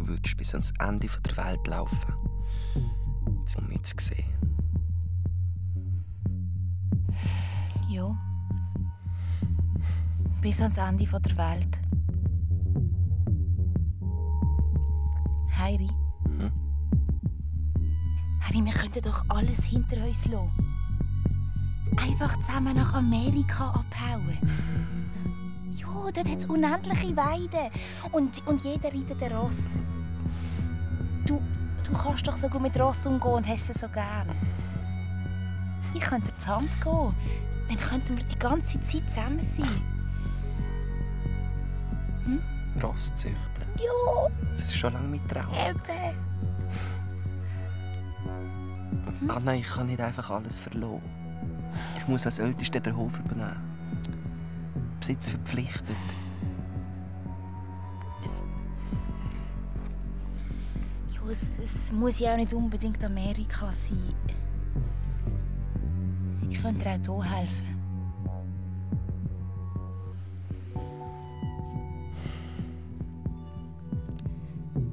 du 0.00 0.08
würdest 0.08 0.36
bis 0.36 0.54
ans 0.54 0.72
Ende 0.78 1.06
der 1.06 1.36
Welt 1.44 1.66
laufen. 1.66 2.14
Um 2.74 3.66
mich 3.66 3.82
zu 3.82 3.96
sehen. 3.98 4.24
Ja. 7.90 8.16
Bis 10.40 10.60
ans 10.60 10.78
Ende 10.78 11.04
der 11.04 11.36
Welt. 11.36 11.78
Heiri. 15.58 15.90
Hm? 16.24 16.52
Heiri, 18.42 18.64
wir 18.64 18.72
könnten 18.72 19.02
doch 19.02 19.24
alles 19.28 19.64
hinter 19.64 19.96
uns 20.06 20.26
lassen. 20.26 20.50
Einfach 21.96 22.38
zusammen 22.40 22.76
nach 22.76 22.94
Amerika 22.94 23.70
abhauen. 23.70 24.38
Ja, 25.70 25.86
dort 26.12 26.28
hat 26.28 26.38
es 26.38 26.46
unendliche 26.46 27.16
Weiden. 27.16 27.70
Und, 28.12 28.46
und 28.46 28.62
jeder 28.64 28.88
reitet 28.92 29.22
ein 29.22 29.32
Ross. 29.32 29.76
Du, 31.26 31.40
du 31.84 31.92
kannst 31.92 32.26
doch 32.26 32.36
so 32.36 32.48
gut 32.48 32.62
mit 32.62 32.78
Ross 32.78 33.06
umgehen 33.06 33.32
und 33.32 33.46
hast 33.48 33.66
sie 33.66 33.72
so 33.78 33.88
gern. 33.88 34.28
Ich 35.94 36.00
könnte 36.00 36.32
die 36.40 36.46
Hand 36.46 36.80
gehen. 36.80 37.14
Dann 37.68 37.78
könnten 37.78 38.16
wir 38.16 38.24
die 38.24 38.38
ganze 38.38 38.80
Zeit 38.80 39.08
zusammen 39.08 39.44
sein. 39.44 39.68
Hm? 42.24 42.40
Ross 42.82 43.12
züchten. 43.14 43.36
Ja, 43.78 44.28
Das 44.50 44.60
ist 44.60 44.76
schon 44.76 44.92
lange 44.92 45.08
mein 45.08 45.28
Traum. 45.28 45.54
eben. 45.54 45.80
Anna, 49.28 49.54
ich 49.54 49.66
kann 49.68 49.86
nicht 49.86 50.00
einfach 50.00 50.30
alles 50.30 50.58
verloren. 50.58 51.02
Ich 51.96 52.08
muss 52.08 52.26
als 52.26 52.38
Ältester 52.38 52.80
den 52.80 52.96
Hof 52.96 53.18
übernehmen. 53.18 53.69
Besitz 55.00 55.28
verpflichtet. 55.28 55.96
Ja, 61.14 61.30
es, 61.30 61.58
es 61.58 61.92
muss 61.92 62.20
ja 62.20 62.34
auch 62.34 62.36
nicht 62.36 62.52
unbedingt 62.52 63.02
Amerika 63.02 63.72
sein. 63.72 64.14
Ich 66.50 66.60
könnte 66.60 66.98
dir 66.98 67.12
auch 67.12 67.24
hier 67.24 67.36
helfen. 67.36 67.70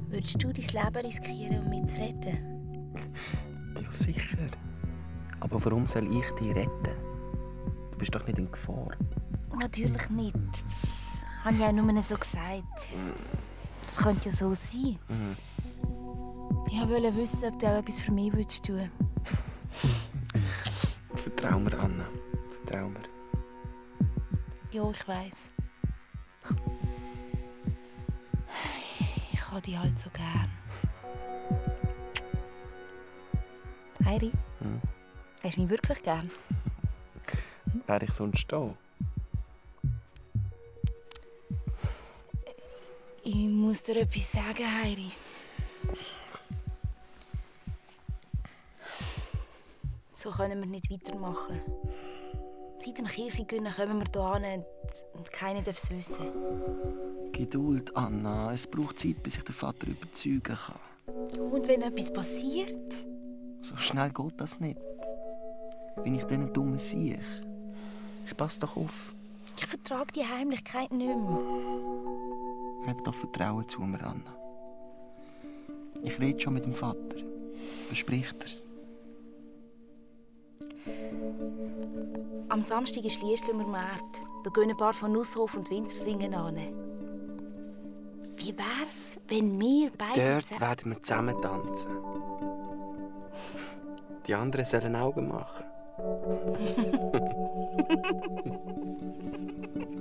Würdest 0.08 0.42
du 0.42 0.52
dein 0.52 0.84
Leben 0.84 1.06
riskieren, 1.06 1.58
um 1.60 1.68
mich 1.68 1.86
zu 1.86 2.00
retten? 2.00 2.94
Ja, 3.80 3.92
sicher. 3.92 4.38
Aber 5.40 5.64
warum 5.64 5.86
soll 5.86 6.04
ich 6.04 6.30
dich 6.30 6.56
retten? 6.56 6.88
Du 7.92 7.98
bist 7.98 8.14
doch 8.14 8.26
nicht 8.26 8.38
in 8.38 8.50
Gefahr. 8.50 8.96
Natürlich 9.58 10.10
nicht. 10.10 10.36
Das 10.52 10.88
habe 11.44 11.56
ich 11.56 11.62
auch 11.62 11.72
nur 11.72 12.02
so 12.02 12.16
gesagt. 12.16 12.62
Das 13.86 13.96
könnte 13.96 14.26
ja 14.28 14.32
so 14.34 14.54
sein. 14.54 14.98
Mhm. 15.08 15.36
Ich 16.70 16.88
wollte 16.88 17.16
wissen, 17.16 17.44
ob 17.44 17.58
du 17.58 17.66
auch 17.66 17.78
etwas 17.78 18.00
für 18.00 18.12
mich 18.12 18.32
würdest 18.32 18.64
tun 18.64 18.90
Vertrau 21.14 21.58
mir, 21.58 21.78
Anna. 21.78 22.04
Vertrau 22.64 22.88
mir. 22.88 23.00
Ja, 24.70 24.90
ich 24.90 25.08
weiß. 25.08 25.32
Ich 29.32 29.50
habe 29.50 29.62
dich 29.62 29.78
halt 29.78 29.98
so 29.98 30.10
gern. 30.10 30.50
Heiri, 34.04 34.30
Hm? 34.60 34.80
hast 35.42 35.56
du 35.56 35.60
mich 35.62 35.70
wirklich 35.70 36.02
gern? 36.02 36.30
Wäre 37.86 38.04
ich 38.04 38.12
sonst 38.12 38.46
da? 38.52 38.70
Muss 43.68 43.82
dir 43.82 43.98
etwas 43.98 44.32
sagen, 44.32 44.64
Heiri. 44.82 45.12
So 50.16 50.30
können 50.30 50.58
wir 50.60 50.66
nicht 50.66 50.90
weitermachen. 50.90 51.60
Seit 52.82 52.96
dem 52.96 53.06
Kirsigünnen 53.06 53.70
kommen 53.70 53.98
wir 53.98 54.38
hier 54.40 54.48
hin 54.48 54.64
und, 54.82 55.18
und 55.18 55.32
keiner 55.32 55.60
darf 55.60 55.76
es 55.76 55.90
wissen. 55.90 56.24
Geduld, 57.32 57.94
Anna. 57.94 58.54
Es 58.54 58.66
braucht 58.66 59.00
Zeit, 59.00 59.22
bis 59.22 59.36
ich 59.36 59.44
den 59.44 59.54
Vater 59.54 59.86
überzeugen 59.86 60.40
kann. 60.40 60.80
Und 61.38 61.68
wenn 61.68 61.82
etwas 61.82 62.10
passiert? 62.10 63.04
So 63.60 63.76
schnell 63.76 64.08
geht 64.08 64.40
das 64.40 64.60
nicht. 64.60 64.80
Bin 66.02 66.14
ich 66.14 66.24
diesen 66.24 66.54
dummen 66.54 66.78
Sieg? 66.78 67.20
Ich 68.24 68.34
passe 68.34 68.60
doch 68.60 68.78
auf. 68.78 69.12
Ich 69.58 69.66
vertrage 69.66 70.12
die 70.12 70.24
Heimlichkeit 70.24 70.90
nicht 70.90 71.14
mehr. 71.14 71.67
Hab 72.88 73.04
doch 73.04 73.14
Vertrauen 73.14 73.68
zu 73.68 73.82
mir, 73.82 74.00
Anna. 74.02 74.34
Ich 76.02 76.18
rede 76.18 76.40
schon 76.40 76.54
mit 76.54 76.64
dem 76.64 76.74
Vater. 76.74 77.16
Verspricht 77.88 78.34
er's. 78.40 78.64
Am 82.48 82.62
Samstag 82.62 83.04
ist 83.04 83.22
Liestlumer 83.22 83.66
Markt. 83.66 84.22
Da 84.42 84.50
gehen 84.50 84.70
ein 84.70 84.76
paar 84.76 84.94
von 84.94 85.12
Nusshof 85.12 85.54
und 85.54 85.68
Wintersingen 85.70 86.34
an. 86.34 86.56
Wie 88.36 88.56
wär's, 88.56 89.18
wenn 89.28 89.60
wir 89.60 89.90
beide 89.98 90.40
Dort 90.40 90.58
werden 90.58 90.92
wir 90.92 91.02
zusammen 91.02 91.42
tanzen. 91.42 91.90
Die 94.26 94.34
anderen 94.34 94.64
sollen 94.64 94.96
Augen 94.96 95.28
machen. 95.28 95.64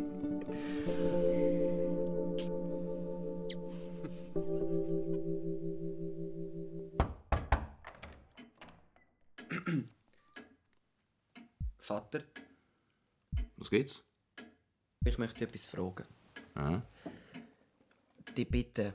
Was 13.67 13.71
geht's? 13.71 14.03
ich 15.03 15.17
möchte 15.17 15.43
etwas 15.43 15.65
fragen. 15.65 16.05
Ja. 16.55 16.81
Die 18.37 18.45
Bitte. 18.45 18.93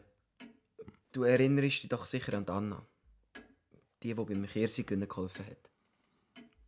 Du 1.12 1.25
erinnerst 1.25 1.83
dich 1.83 1.91
doch 1.91 2.07
sicher 2.07 2.33
an 2.33 2.47
die 2.47 2.52
Anna. 2.52 2.87
Die, 4.02 4.14
die 4.14 4.14
beim 4.14 4.47
Kirsigünnen 4.47 5.07
geholfen 5.07 5.45
hat. 5.45 5.71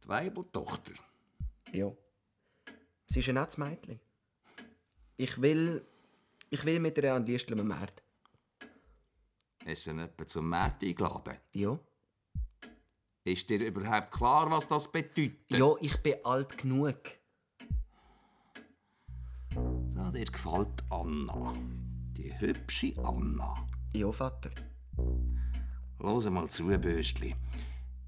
Die 0.02 0.08
Weibeltochter. 0.08 0.92
Ja. 1.72 1.90
Sie 3.06 3.20
ist 3.20 3.28
ein 3.30 3.36
nettes 3.36 3.56
Mädchen. 3.56 3.98
Ich 5.16 5.40
will. 5.40 5.82
Ich 6.50 6.62
will 6.62 6.80
mit 6.80 6.98
ihr 6.98 7.14
an 7.14 7.24
Liestlumer 7.24 7.64
Markt. 7.64 8.02
Hast 9.64 9.86
du 9.86 9.92
ihn 9.92 10.00
etwa 10.00 10.26
zum 10.26 10.46
Markt 10.46 10.84
eingeladen? 10.84 11.38
Ja. 11.52 11.78
Ist 13.24 13.48
dir 13.48 13.66
überhaupt 13.66 14.10
klar, 14.10 14.50
was 14.50 14.68
das 14.68 14.92
bedeutet? 14.92 15.38
Ja, 15.48 15.74
ich 15.80 15.96
bin 16.02 16.22
alt 16.22 16.58
genug. 16.58 17.23
Dir 20.14 20.26
gefällt 20.26 20.84
Anna. 20.90 21.52
Die 22.16 22.32
hübsche 22.38 22.94
Anna. 23.02 23.52
Ja, 23.92 24.12
Vater. 24.12 24.50
Los 25.98 26.30
mal 26.30 26.48
zu, 26.48 26.66
Böstli. 26.68 27.34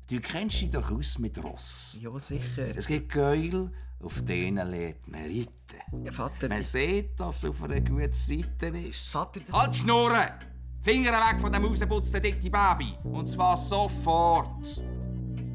Du 0.09 0.21
kennst 0.21 0.61
dich 0.61 0.71
doch 0.71 0.89
aus 0.93 1.19
mit 1.19 1.43
Ross. 1.43 1.99
Ja, 2.01 2.17
sicher. 2.21 2.77
Es 2.77 2.87
gibt 2.87 3.13
Gäule, 3.13 3.73
auf 4.01 4.23
denen 4.25 4.71
lernt 4.71 5.09
man 5.09 5.23
reiten. 5.23 6.05
Ja, 6.05 6.13
Vater. 6.13 6.49
Man 6.49 6.63
sieht, 6.63 7.19
dass 7.19 7.39
es 7.39 7.51
auf 7.51 7.61
ein 7.65 7.85
gutes 7.85 8.29
Reiten 8.29 8.77
ist. 8.85 9.09
Vater, 9.09 9.41
das... 9.41 9.53
Halt 9.53 9.75
Schnurren! 9.75 10.31
Finger 10.83 11.11
weg 11.11 11.41
von 11.41 11.51
dem 11.51 11.65
rausgeputzten 11.65 12.23
dicken 12.23 12.53
Baby. 12.53 12.95
Und 13.03 13.29
zwar 13.29 13.57
sofort. 13.57 14.81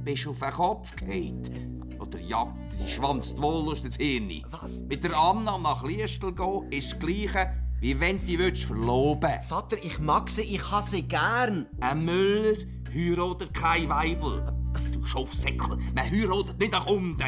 Bist 0.04 0.28
auf 0.28 0.40
den 0.40 0.52
Kopf 0.52 0.96
gefallen? 0.98 1.71
Oder 2.02 2.20
jagt 2.20 2.58
die 2.82 2.90
Schwanz 2.90 3.36
die 3.36 3.42
Wollust 3.42 3.86
ins 3.86 3.96
Hirn? 3.98 4.44
Was? 4.50 4.82
Mit 4.82 5.04
der 5.04 5.16
Anna 5.16 5.58
nach 5.60 5.84
Liestel 5.84 6.34
gehen 6.34 6.72
ist 6.72 6.94
das 6.94 7.00
Gleiche, 7.00 7.54
wie 7.80 8.00
wenn 8.00 8.20
du 8.20 8.52
dich 8.52 8.66
verloben 8.66 9.30
Vater, 9.48 9.78
ich 9.84 10.00
mag 10.00 10.28
sie, 10.28 10.42
ich 10.42 10.72
habe 10.72 10.84
sie 10.84 11.04
gern. 11.04 11.68
Ein 11.80 12.06
Müller 12.06 12.58
heiratet 12.92 13.54
kein 13.54 13.88
Weibel. 13.88 14.52
Du 14.92 15.06
Schofsäckel, 15.06 15.78
man 15.96 16.10
heiratet 16.10 16.60
nicht 16.60 16.72
nach 16.72 16.88
unten. 16.88 17.20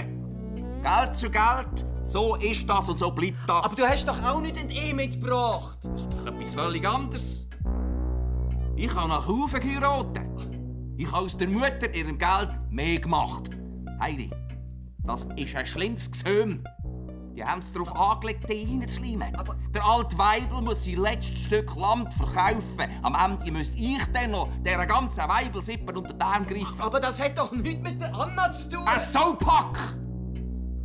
Geld 0.82 1.16
zu 1.16 1.30
Geld, 1.30 1.86
so 2.08 2.36
ist 2.36 2.68
das 2.68 2.90
und 2.90 2.98
so 2.98 3.12
bleibt 3.12 3.38
das. 3.48 3.66
Aber 3.66 3.76
du 3.76 3.84
hast 3.84 4.08
doch 4.08 4.24
auch 4.24 4.42
nicht 4.42 4.60
in 4.60 4.70
die 4.70 4.78
Ehe 4.78 4.96
mitgebracht. 4.96 5.78
Das 5.84 6.02
ist 6.02 6.14
doch 6.14 6.26
etwas 6.26 6.54
völlig 6.56 6.88
anderes. 6.88 7.48
Ich 8.76 8.94
habe 8.96 9.10
nach 9.10 9.28
Haufen 9.28 9.60
geheiratet. 9.60 10.28
Ich 10.98 11.12
habe 11.12 11.26
aus 11.26 11.38
der 11.38 11.48
Mutter 11.48 11.94
ihrem 11.94 12.18
Geld 12.18 12.60
mehr 12.72 13.00
gemacht. 13.00 13.52
Heidi, 14.00 14.30
das 15.06 15.28
ist 15.36 15.56
ein 15.56 15.66
schlimmes 15.66 16.12
Gesöhm. 16.12 16.64
Die 17.36 17.44
haben 17.44 17.60
es 17.60 17.72
darauf 17.72 17.96
angelegt, 17.96 18.48
die 18.48 18.64
reinzuleimen. 18.70 19.36
Aber- 19.36 19.56
Der 19.74 19.84
alte 19.84 20.16
Weibel 20.20 20.62
muss 20.62 20.84
sein 20.84 20.98
letztes 20.98 21.40
Stück 21.40 21.76
Land 21.76 22.14
verkaufen. 22.14 22.90
Am 23.02 23.16
Ende 23.16 23.52
müsste 23.52 23.78
ich 23.80 24.06
dann 24.14 24.32
noch 24.32 24.48
dieser 24.64 24.86
ganzen 24.86 25.28
Weibelsippe 25.28 25.94
unter 25.98 26.14
den 26.14 26.22
Arm 26.22 26.46
greifen. 26.46 26.80
Aber 26.80 27.00
das 27.00 27.20
hat 27.20 27.38
doch 27.38 27.52
nichts 27.52 27.82
mit 27.82 28.00
der 28.00 28.16
Anna 28.16 28.54
zu 28.54 28.70
tun. 28.70 28.88
Ein 28.88 29.00
Saupack! 29.00 29.80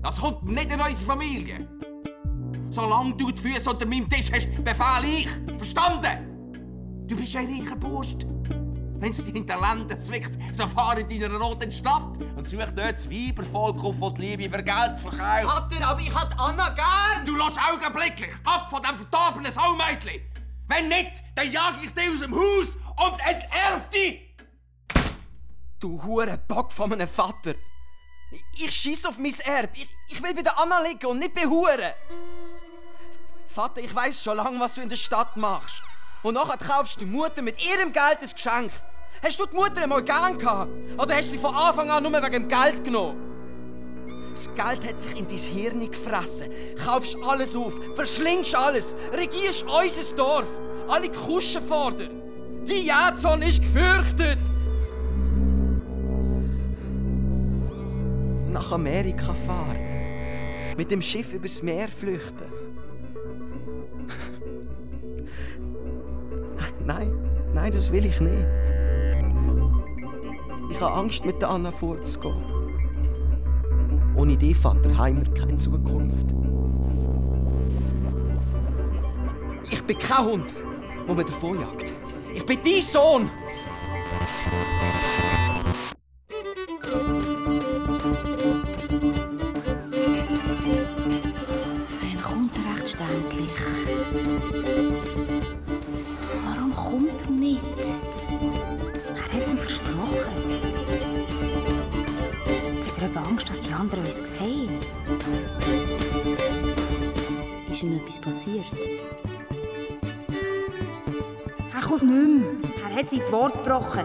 Das 0.02 0.20
kommt 0.20 0.44
nicht 0.44 0.72
in 0.72 0.80
unsere 0.80 0.96
Familie. 0.96 1.68
Solange 2.70 3.14
du 3.16 3.30
die 3.30 3.42
Füße 3.42 3.68
unter 3.70 3.86
meinem 3.86 4.08
Tisch 4.08 4.30
hast, 4.32 4.48
befehle 4.64 5.06
ich. 5.06 5.28
Verstanden? 5.58 7.04
Du 7.06 7.16
bist 7.16 7.36
ein 7.36 7.46
reicher 7.46 7.76
Burst. 7.76 8.26
Wenn 9.00 9.10
es 9.10 9.24
dich 9.24 9.34
in 9.34 9.46
den 9.46 9.60
Ländern 9.60 10.00
zwickt, 10.00 10.36
so 10.52 10.66
fahr 10.66 10.98
in 10.98 11.08
deiner 11.08 11.36
roten 11.38 11.70
Stadt 11.70 12.18
und 12.36 12.48
such 12.48 12.58
dort 12.74 12.96
das 12.96 13.08
Weibervolk 13.08 13.84
auf, 13.84 13.96
das 14.00 14.14
die 14.14 14.20
Liebe 14.22 14.56
für 14.56 14.62
Geld 14.62 14.98
verkauft. 14.98 15.44
Vater, 15.44 15.86
aber 15.86 16.00
ich 16.00 16.12
hatte 16.12 16.36
Anna 16.36 16.68
gern. 16.70 17.24
Du 17.24 17.36
lässt 17.36 17.58
augenblicklich 17.58 18.34
ab 18.44 18.68
von 18.68 18.82
dem 18.82 18.96
verdorbenen 18.96 19.52
Saumädchen. 19.52 20.20
Wenn 20.66 20.88
nicht, 20.88 21.22
dann 21.36 21.50
jag 21.50 21.74
ich 21.82 21.94
dich 21.94 22.10
aus 22.10 22.20
dem 22.20 22.34
Haus 22.34 22.76
und 22.96 23.20
enterb 23.20 23.90
dich. 23.92 24.20
Du 25.78 26.02
hure 26.02 26.36
Bock 26.48 26.72
von 26.72 26.90
meinem 26.90 27.08
Vater. 27.08 27.54
Ich, 28.32 28.64
ich 28.64 28.74
schieß 28.74 29.06
auf 29.06 29.16
mein 29.16 29.38
Erb. 29.44 29.70
Ich, 29.74 29.88
ich 30.08 30.20
will 30.20 30.34
bei 30.34 30.42
der 30.42 30.58
Anna 30.58 30.80
liegen 30.80 31.06
und 31.06 31.20
nicht 31.20 31.34
bei 31.36 31.46
Huren. 31.46 31.92
Vater, 33.54 33.80
ich 33.80 33.94
weiß 33.94 34.24
schon 34.24 34.36
lange, 34.36 34.58
was 34.58 34.74
du 34.74 34.80
in 34.80 34.88
der 34.88 34.96
Stadt 34.96 35.36
machst. 35.36 35.82
Und 36.22 36.34
nachher 36.34 36.58
kaufst 36.58 37.00
du 37.00 37.06
Mutter 37.06 37.42
mit 37.42 37.56
ihrem 37.64 37.92
Geld 37.92 38.18
ein 38.20 38.30
Geschenk. 38.30 38.72
Hast 39.22 39.38
du 39.38 39.46
die 39.46 39.54
Mutter 39.54 39.82
einmal 39.82 40.02
gern 40.02 40.38
gehabt? 40.38 40.70
Oder 40.96 41.16
hast 41.16 41.26
du 41.26 41.30
sie 41.30 41.38
von 41.38 41.54
Anfang 41.54 41.90
an 41.90 42.02
nur 42.02 42.12
wegen 42.12 42.32
dem 42.32 42.48
Geld 42.48 42.84
genommen? 42.84 43.28
Das 44.34 44.46
Geld 44.54 44.88
hat 44.88 45.00
sich 45.00 45.16
in 45.16 45.26
dein 45.26 45.38
Hirn 45.38 45.90
gefressen. 45.90 46.48
Kaufst 46.84 47.16
alles 47.26 47.56
auf, 47.56 47.72
verschlingst 47.96 48.54
alles, 48.54 48.94
regierst 49.12 49.64
unser 49.64 50.16
Dorf. 50.16 50.46
Alle 50.88 51.10
kuschen 51.10 51.66
vor 51.66 51.92
dir. 51.92 52.08
Die 52.64 52.86
Jähzon 52.86 53.42
ist 53.42 53.60
gefürchtet. 53.60 54.38
Nach 58.50 58.72
Amerika 58.72 59.34
fahren. 59.46 60.74
Mit 60.76 60.90
dem 60.90 61.02
Schiff 61.02 61.32
übers 61.32 61.62
Meer 61.62 61.88
flüchten. 61.88 62.52
Nein, 66.84 67.12
nein, 67.54 67.72
das 67.72 67.90
will 67.90 68.04
ich 68.04 68.20
nicht. 68.20 68.46
Ich 70.70 70.80
habe 70.80 70.94
Angst, 70.94 71.24
mit 71.24 71.40
der 71.40 71.50
Anna 71.50 71.70
vorzugehen. 71.70 72.42
Ohne 74.16 74.36
dich, 74.36 74.56
Vater, 74.56 74.96
haben 74.96 75.24
wir 75.24 75.34
keine 75.34 75.56
Zukunft. 75.56 76.34
Ich 79.70 79.82
bin 79.82 79.98
kein 79.98 80.24
Hund, 80.24 80.54
der 81.06 81.14
mir 81.14 81.24
davonjagt. 81.24 81.92
Ich 82.34 82.44
bin 82.44 82.58
dein 82.64 82.82
Sohn! 82.82 83.30
Anderen 103.78 104.04
uns 104.04 104.18
gesehen? 104.18 104.80
Ist 107.70 107.82
ihm 107.82 107.96
etwas 107.96 108.20
passiert? 108.20 108.64
Er 111.74 111.80
kommt 111.80 112.02
nicht 112.02 112.12
mehr. 112.12 112.90
Er 112.90 112.96
hat 112.96 113.10
sein 113.10 113.32
Wort 113.32 113.52
gebrochen. 113.64 114.04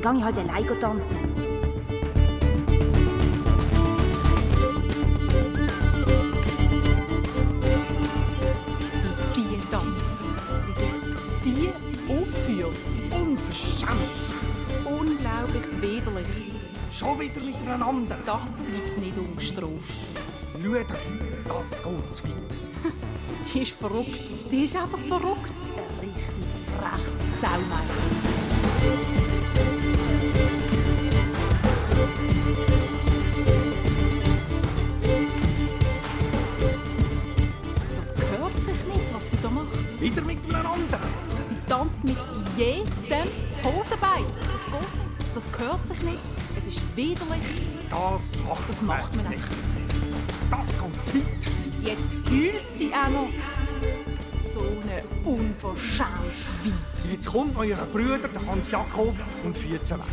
gehe 0.00 0.18
ich 0.18 0.24
halt 0.24 0.38
allein 0.38 0.80
tanzen. 0.80 1.31
Wieder 17.22 17.40
miteinander. 17.40 18.18
Das 18.26 18.60
bleibt 18.60 18.98
nicht 18.98 19.16
ungestraft. 19.16 20.10
Schau 20.52 20.68
dir, 20.68 20.84
das 21.48 21.82
geht 21.82 22.12
zu 22.12 22.24
weit. 22.24 22.32
Die 23.54 23.62
ist 23.62 23.72
verrückt. 23.72 24.22
Die 24.50 24.64
ist 24.64 24.76
einfach 24.76 24.98
verrückt. 24.98 25.52
Ein 25.76 26.00
richtig 26.00 26.44
freches 26.78 27.40
Saumädchen. 27.40 28.61
Widerlich. 46.96 47.62
Das 47.90 48.36
macht, 48.36 48.68
Das 48.68 48.82
macht 48.82 49.16
man 49.16 49.26
einfach 49.26 49.48
nicht. 49.48 49.94
Das 50.50 50.68
geht 50.68 51.04
zu 51.04 51.14
weit. 51.14 51.24
Jetzt 51.82 52.30
heult 52.30 52.70
sie 52.70 52.92
auch 52.94 53.08
noch. 53.08 53.28
So 54.52 54.60
ein 54.60 55.24
unverschämtes 55.24 56.52
Weib. 56.62 57.10
Jetzt 57.10 57.26
kommt 57.26 57.56
euer 57.56 57.86
Bruder, 57.86 58.28
der 58.28 58.46
Hans 58.46 58.70
Jakob, 58.70 59.14
und 59.44 59.56
führt 59.56 59.84
sie 59.84 59.94
weg. 59.94 60.06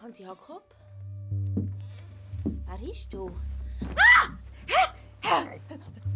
Hans 0.00 0.18
Jakob? 0.18 0.74
Wer 2.44 2.90
ist 2.90 3.12
du? 3.12 3.30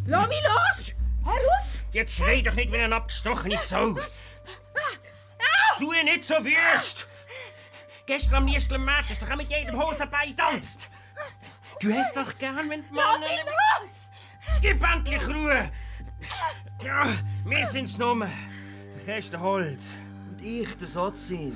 Lass 0.06 0.28
mich 0.28 0.42
los! 0.42 0.92
Hör 1.24 1.32
auf! 1.32 1.67
Jetzt 1.92 2.14
schrei 2.14 2.40
doch 2.40 2.54
nicht 2.54 2.72
wie 2.72 2.78
ein 2.78 2.92
abgestochene 2.92 3.56
Sau. 3.56 3.96
Du 5.78 5.92
nicht 5.92 6.24
so 6.24 6.34
wüst. 6.34 7.08
Gestern 8.06 8.36
am 8.36 8.44
Nistl 8.46 8.78
März 8.78 9.10
hast 9.10 9.22
du 9.22 9.36
mit 9.36 9.50
jedem 9.50 9.80
Hosenbein 9.80 10.36
tanzt. 10.36 10.90
Du 11.80 11.92
hast 11.92 12.16
doch 12.16 12.36
gern, 12.38 12.68
wenn 12.68 12.82
die 12.82 12.94
Lass 12.94 13.18
Männer... 13.18 13.34
mich 13.34 13.44
los! 13.44 14.60
Gib 14.60 14.82
endlich 14.82 15.28
Ruhe. 15.28 15.70
Ja, 16.82 17.06
wir 17.44 17.66
sind's 17.66 17.96
nur. 17.98 18.26
Der 18.26 19.04
Kästen 19.04 19.40
Holz. 19.40 19.96
Und 20.30 20.42
ich, 20.42 20.76
der 20.76 20.88
Sotzin. 20.88 21.52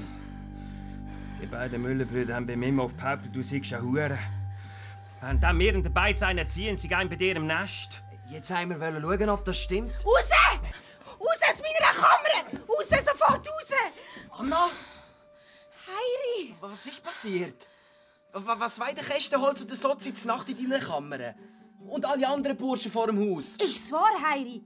Die 1.40 1.46
beiden 1.46 1.82
Müllerbrüder 1.82 2.36
haben 2.36 2.46
bei 2.46 2.54
mir 2.54 2.68
immer 2.68 2.84
auf 2.84 2.94
behauptet, 2.94 3.34
du 3.34 3.42
seist 3.42 3.72
ein 3.72 3.82
Hure. 3.82 4.18
Während 5.20 5.42
dann 5.42 5.58
wir 5.58 5.74
und 5.74 5.82
der 5.82 5.90
Beiz 5.90 6.22
einen 6.22 6.48
ziehen, 6.48 6.76
sie 6.76 6.88
gehen 6.88 7.08
bei 7.08 7.16
dir 7.16 7.34
im 7.34 7.46
Nest. 7.46 8.02
Jetzt 8.32 8.50
haben 8.50 8.70
wir 8.70 8.80
wollen 8.80 9.02
schauen, 9.02 9.28
ob 9.30 9.44
das 9.44 9.58
stimmt. 9.58 9.90
Raus! 10.04 10.30
Raus 11.20 11.40
aus 11.50 11.60
meiner 11.60 11.92
Kammer! 11.94 12.62
Raus, 12.68 12.88
sofort 12.88 13.46
raus! 13.48 14.00
Anna, 14.38 14.68
Heiri! 15.86 16.54
was 16.60 16.86
ist 16.86 17.02
passiert? 17.02 17.66
Wa- 18.32 18.56
Was 18.58 18.78
weiß 18.78 18.94
der 18.94 19.04
Kästenholz 19.04 19.60
und 19.60 19.70
der 19.70 19.76
Sozi 19.76 20.08
jetzt 20.10 20.24
Nacht 20.24 20.48
in 20.48 20.56
deiner 20.56 20.82
Kammer? 20.82 21.34
Und 21.86 22.06
alle 22.06 22.26
anderen 22.28 22.56
Burschen 22.56 22.90
vor 22.90 23.06
dem 23.08 23.18
Haus? 23.18 23.56
Ist's 23.62 23.92
wahr, 23.92 24.10
Heiri? 24.30 24.62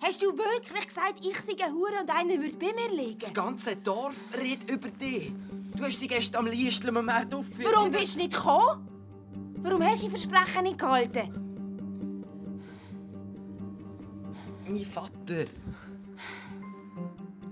Hast 0.00 0.22
du 0.22 0.26
wirklich 0.38 0.86
gesagt, 0.86 1.18
ich 1.26 1.40
sei 1.40 1.64
eine 1.64 1.72
Hure 1.74 2.00
und 2.00 2.10
einer 2.10 2.40
würde 2.40 2.56
bei 2.56 2.72
mir 2.72 2.90
liegen? 2.94 3.18
Das 3.18 3.34
ganze 3.34 3.74
Dorf 3.76 4.14
redet 4.40 4.70
über 4.70 4.88
dich. 4.90 5.32
Du 5.74 5.84
hast 5.84 6.00
dich 6.00 6.08
gestern 6.08 6.40
am 6.40 6.46
Liestl 6.46 6.96
am 6.96 7.04
Markt 7.04 7.34
aufgeführt. 7.34 7.72
Warum 7.74 7.90
bist 7.90 8.14
du 8.14 8.18
nicht 8.20 8.32
gekommen? 8.34 8.86
Warum 9.60 9.82
hast 9.82 10.02
du 10.04 10.08
dein 10.08 10.16
Versprechen 10.16 10.62
nicht 10.64 10.78
gehalten? 10.78 11.47
Mein 14.68 14.84
Vater. 14.84 15.46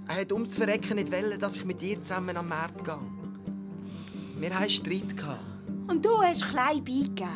Er 0.07 0.21
hat 0.21 0.33
ums 0.33 0.55
Verrecken 0.55 0.97
nicht 0.97 1.11
wollen, 1.11 1.39
dass 1.39 1.57
ich 1.57 1.65
mit 1.65 1.81
dir 1.81 2.03
zusammen 2.03 2.37
am 2.37 2.49
Markt 2.49 2.85
gehe. 2.85 2.99
Wir 4.39 4.55
hatten 4.55 4.71
Streit. 4.71 5.15
Und 5.89 6.05
du 6.05 6.21
hast 6.21 6.47
klein 6.47 6.85
beigegeben. 6.85 7.29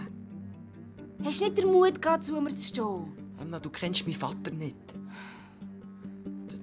Hast 1.25 1.41
nicht 1.41 1.57
den 1.57 1.73
Mut 1.73 2.01
gehabt, 2.01 2.25
zu 2.25 2.41
mir 2.41 2.55
zu 2.55 2.67
stehen? 2.67 3.13
Anna, 3.39 3.59
du 3.59 3.71
kennst 3.71 4.07
meinen 4.07 4.19
Vater 4.19 4.51
nicht. 4.51 4.77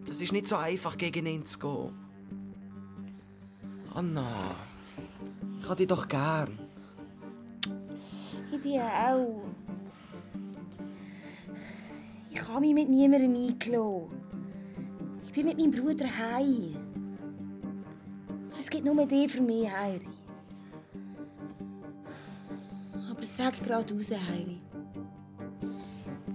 Das 0.06 0.22
ist 0.22 0.32
nicht 0.32 0.48
so 0.48 0.56
einfach, 0.56 0.96
gegen 0.98 1.26
ihn 1.26 1.46
zu 1.46 1.60
gehen. 1.60 1.94
Anna, 3.94 4.56
ich 5.60 5.66
habe 5.66 5.76
dich 5.76 5.88
doch 5.88 6.08
gern. 6.08 6.58
Ich 8.52 8.62
dir 8.62 8.84
auch. 8.84 9.57
Ich 12.48 12.54
habe 12.54 12.62
mich 12.62 12.74
mit 12.74 12.88
niemandem 12.88 13.36
eingelassen. 13.36 14.08
Ich 15.26 15.34
bin 15.34 15.48
mit 15.48 15.58
meinem 15.58 15.72
Bruder 15.72 16.06
heim. 16.06 16.78
Es 18.58 18.70
gibt 18.70 18.86
nur 18.86 19.06
dich 19.06 19.30
für 19.30 19.42
mich, 19.42 19.70
Heiri. 19.70 20.08
Aber 23.12 23.24
sag 23.24 23.62
gerade 23.62 23.94
raus, 23.94 24.12
Heiri. 24.12 24.62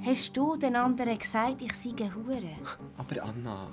Hast 0.05 0.37
du 0.37 0.55
den 0.57 0.77
anderen 0.77 1.18
gesagt, 1.18 1.62
ich 1.62 1.72
sei 1.72 1.94
eine 1.98 2.14
Hure? 2.14 2.59
Aber 2.98 3.25
Anna, 3.25 3.68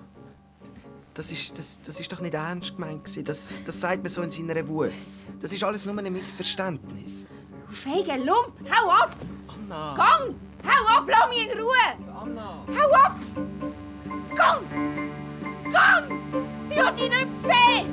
das 1.15 1.33
ist, 1.33 1.59
das, 1.59 1.81
das 1.81 1.99
ist 1.99 2.09
doch 2.09 2.21
nicht 2.21 2.35
ernst 2.35 2.73
gemeint. 2.73 3.27
Das, 3.27 3.49
das 3.65 3.81
sagt 3.81 4.01
man 4.01 4.09
so 4.09 4.21
in 4.21 4.31
seiner 4.31 4.65
Wut. 4.65 4.93
Das 5.41 5.51
ist 5.51 5.61
alles 5.61 5.85
nur 5.85 5.97
ein 5.97 6.13
Missverständnis. 6.13 7.27
Du 7.67 7.73
feiger 7.73 8.17
Lump! 8.17 8.53
Hau 8.71 8.89
ab! 8.89 9.13
Anna! 9.45 9.93
Gang! 9.97 10.35
Hau 10.65 10.97
ab! 10.97 11.05
Lass 11.05 11.29
mich 11.29 11.51
in 11.51 11.59
Ruhe! 11.59 12.08
Anna! 12.21 12.65
Hau 12.67 12.91
ab! 12.91 13.17
Gang! 14.35 14.63
Gang! 15.71 16.05
Ich 16.69 16.75
will 16.75 16.91
dich 16.91 17.09
nicht 17.09 17.43
mehr 17.43 17.53
sehen! 17.53 17.87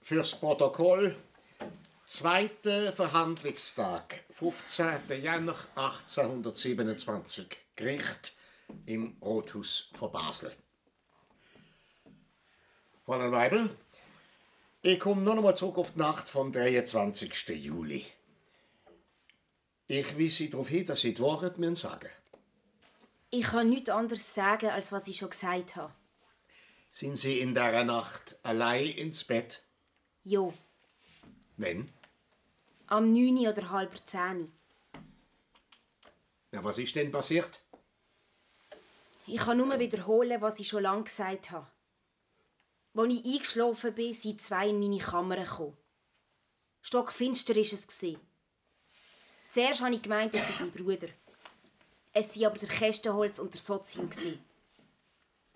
Fürs 0.00 0.34
Protokoll. 0.40 1.16
Zweiter 2.06 2.94
Verhandlungstag, 2.94 4.24
15. 4.30 5.22
Jänner 5.22 5.56
1827. 5.74 7.58
Gericht 7.76 8.34
im 8.86 9.18
Rothaus 9.20 9.90
von 9.98 10.12
Basel. 10.12 10.54
Fräulein 13.04 13.32
Weibel, 13.32 13.76
ich 14.80 14.98
komme 14.98 15.20
noch 15.20 15.36
einmal 15.36 15.56
zurück 15.56 15.76
auf 15.76 15.92
die 15.92 15.98
Nacht 15.98 16.30
vom 16.30 16.52
23. 16.52 17.48
Juli. 17.50 18.06
Ich 19.86 20.18
weise 20.18 20.30
Sie 20.30 20.50
darauf 20.50 20.68
hin, 20.68 20.86
dass 20.86 21.00
Sie 21.00 21.12
die 21.12 21.22
Wahrheit 21.22 21.58
mir 21.58 21.76
sagen 21.76 22.10
Ich 23.30 23.44
kann 23.44 23.68
nichts 23.68 23.90
anderes 23.90 24.34
sagen, 24.34 24.70
als 24.70 24.92
was 24.92 25.06
ich 25.08 25.18
schon 25.18 25.30
gesagt 25.30 25.76
habe. 25.76 25.92
Sind 26.90 27.16
Sie 27.16 27.40
in 27.40 27.54
der 27.54 27.84
Nacht 27.84 28.38
allein 28.42 28.86
ins 28.90 29.24
Bett? 29.24 29.62
Jo, 30.22 30.54
Wenn? 31.56 31.92
am 32.86 33.12
9 33.12 33.48
oder 33.48 33.70
halb 33.70 33.96
10. 34.06 34.52
Ja, 36.52 36.62
was 36.62 36.78
ist 36.78 36.94
denn 36.94 37.10
passiert? 37.10 37.62
Ich 39.26 39.40
kann 39.40 39.56
nur 39.56 39.78
wiederholen, 39.78 40.40
was 40.40 40.60
ich 40.60 40.68
schon 40.68 40.82
lange 40.82 41.04
gesagt 41.04 41.50
habe. 41.50 41.66
Als 42.94 43.12
ich 43.12 43.24
eingeschlafen 43.24 43.94
bin, 43.94 44.14
sind 44.14 44.40
zwei 44.40 44.68
in 44.68 44.78
meine 44.78 44.98
Kammer 44.98 45.36
gekommen. 45.36 45.76
Stockfinster 46.82 47.54
war 47.56 47.62
es. 47.62 47.86
Zuerst 49.54 49.82
habe 49.82 49.94
ich 49.94 50.02
gemeint, 50.02 50.34
es 50.34 50.48
sei 50.48 50.64
mein 50.64 50.72
Bruder. 50.72 51.06
Es 52.12 52.36
waren 52.36 52.46
aber 52.46 52.58
der 52.58 52.68
Kästenholz 52.68 53.38
und 53.38 53.54
der 53.54 53.60
Sozin. 53.60 54.10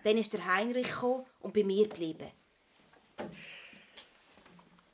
Dann 0.05 0.17
ist 0.17 0.31
der 0.31 0.45
Heinrich 0.45 0.87
gekommen 0.87 1.25
und 1.41 1.53
bei 1.53 1.65
mir 1.65 1.85
geblieben. 1.85 2.31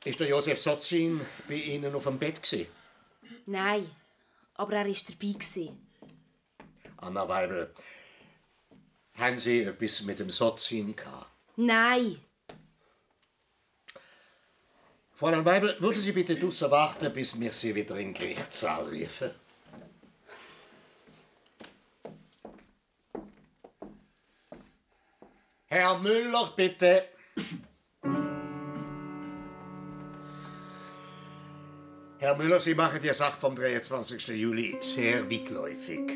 Ist 0.04 0.18
der 0.18 0.26
Josef 0.26 0.60
Sotzin 0.60 1.20
bei 1.46 1.54
Ihnen 1.54 1.94
auf 1.94 2.02
dem 2.02 2.18
Bett 2.18 2.42
gewesen? 2.42 2.66
Nein, 3.46 3.88
aber 4.54 4.74
er 4.74 4.86
war 4.86 4.92
dabei. 4.92 5.32
gewesen. 5.34 5.88
Anna 6.96 7.28
Weibel, 7.28 7.72
haben 9.14 9.38
Sie 9.38 9.62
etwas 9.62 10.02
mit 10.02 10.18
dem 10.18 10.30
Sotzin 10.30 10.96
gehabt? 10.96 11.30
Nein, 11.54 12.20
Fräulein 15.16 15.46
Weibel, 15.46 15.74
würden 15.80 15.98
Sie 15.98 16.12
bitte 16.12 16.36
draussen 16.36 16.70
warten, 16.70 17.10
bis 17.10 17.40
wir 17.40 17.50
Sie 17.50 17.74
wieder 17.74 17.96
in 17.96 18.12
den 18.12 18.14
Gerichtssaal 18.14 18.84
riefen? 18.84 19.30
Herr 25.68 25.98
Müller, 26.00 26.52
bitte. 26.54 27.02
Herr 32.18 32.36
Müller, 32.36 32.60
Sie 32.60 32.74
machen 32.74 33.00
die 33.02 33.08
Sache 33.14 33.40
vom 33.40 33.56
23. 33.56 34.28
Juli 34.28 34.76
sehr 34.82 35.30
weitläufig. 35.30 36.08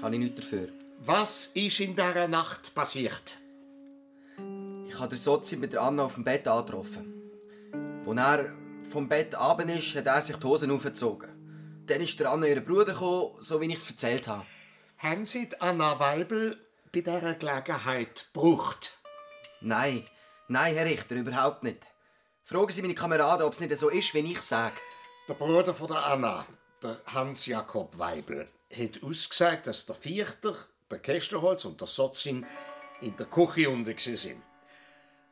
Kann 0.00 0.14
ich 0.14 0.18
nichts 0.18 0.40
dafür. 0.40 0.68
Was 0.98 1.46
ist 1.54 1.78
in 1.78 1.94
dieser 1.94 2.26
Nacht 2.26 2.74
passiert? 2.74 3.36
Ich 4.88 4.98
habe 4.98 5.10
den 5.10 5.18
Sozi 5.18 5.56
mit 5.56 5.74
der 5.74 5.82
Anna 5.82 6.02
auf 6.02 6.14
dem 6.14 6.24
Bett 6.24 6.48
angetroffen. 6.48 7.21
Als 8.04 8.18
er 8.18 8.52
vom 8.84 9.08
Bett 9.08 9.34
abend 9.36 9.70
ist, 9.70 9.94
hat 9.94 10.06
er 10.06 10.20
sich 10.20 10.34
die 10.34 10.46
Hosen 10.46 10.72
aufgezogen. 10.72 11.84
Dann 11.86 12.00
ist 12.00 12.18
der 12.18 12.32
Anna 12.32 12.48
ihr 12.48 12.60
Bruder 12.60 12.92
gekommen, 12.92 13.36
so 13.38 13.60
wie 13.60 13.66
ich 13.66 13.76
es 13.76 13.90
erzählt 13.90 14.26
habe. 14.26 14.44
Haben 14.98 15.24
Sie 15.24 15.48
die 15.48 15.60
Anna 15.60 15.98
Weibel 16.00 16.58
bei 16.92 17.00
dieser 17.00 17.34
Gelegenheit 17.34 18.26
gebraucht? 18.32 18.98
Nein, 19.60 20.04
nein, 20.48 20.74
Herr 20.74 20.84
Richter, 20.84 21.14
überhaupt 21.14 21.62
nicht. 21.62 21.78
Fragen 22.42 22.72
Sie 22.72 22.82
meine 22.82 22.94
Kameraden, 22.94 23.46
ob 23.46 23.52
es 23.52 23.60
nicht 23.60 23.76
so 23.76 23.88
ist, 23.88 24.12
wie 24.14 24.32
ich 24.32 24.42
sage. 24.42 24.74
Der 25.28 25.34
Bruder 25.34 25.72
von 25.72 25.86
der 25.86 26.04
Anna, 26.04 26.44
der 26.82 27.00
Hans-Jakob 27.06 27.96
Weibel, 27.98 28.48
hat 28.76 29.00
ausgesagt, 29.04 29.68
dass 29.68 29.86
der 29.86 29.94
Vierter, 29.94 30.56
der 30.90 30.98
Kästenholz 30.98 31.64
und 31.64 31.80
der 31.80 31.86
Sotzin 31.86 32.44
in 33.00 33.16
der 33.16 33.26
Küche 33.26 33.70
unten 33.70 33.86
waren. 33.86 34.42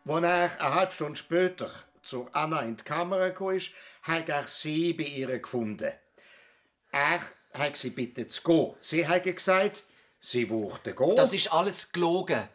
Als 0.06 0.22
er 0.22 0.64
eine 0.64 0.74
halbe 0.74 0.92
Stunde 0.92 1.16
später 1.16 1.70
zur 2.02 2.34
Anna 2.34 2.60
in 2.60 2.76
die 2.76 2.84
Kamera 2.84 3.30
kam, 3.30 3.60
hat 4.02 4.28
er 4.28 4.46
sie 4.46 4.92
bei 4.92 5.04
ihr 5.04 5.38
gefunden. 5.38 5.92
Er 6.92 7.20
hat 7.54 7.76
sie 7.76 7.90
bitte 7.90 8.28
zu 8.28 8.42
gehen. 8.42 8.74
Sie 8.80 9.06
hat 9.06 9.24
gesagt, 9.24 9.82
sie 10.18 10.48
wollte 10.50 10.94
gehen. 10.94 11.16
Das 11.16 11.32
ist 11.32 11.52
alles 11.52 11.92
gelogen. 11.92 12.48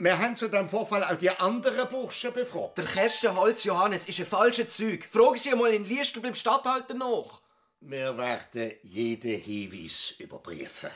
Wir 0.00 0.16
haben 0.16 0.36
zu 0.36 0.48
dem 0.48 0.68
Vorfall 0.68 1.02
auch 1.02 1.16
die 1.16 1.30
anderen 1.30 1.88
Burschen 1.88 2.32
befragt. 2.32 2.78
Der 2.78 2.84
Kerstenholz 2.84 3.64
Johannes 3.64 4.08
ist 4.08 4.20
ein 4.20 4.26
falsches 4.26 4.76
Zeug. 4.76 5.04
Fragen 5.10 5.36
Sie 5.36 5.50
einmal 5.50 5.74
in 5.74 5.84
Liestl 5.84 6.20
beim 6.20 6.36
Stadthalter 6.36 6.94
nach. 6.94 7.40
Wir 7.80 8.16
werden 8.16 8.72
jeden 8.82 9.40
Hinweis 9.40 10.14
überprüfen. 10.18 10.90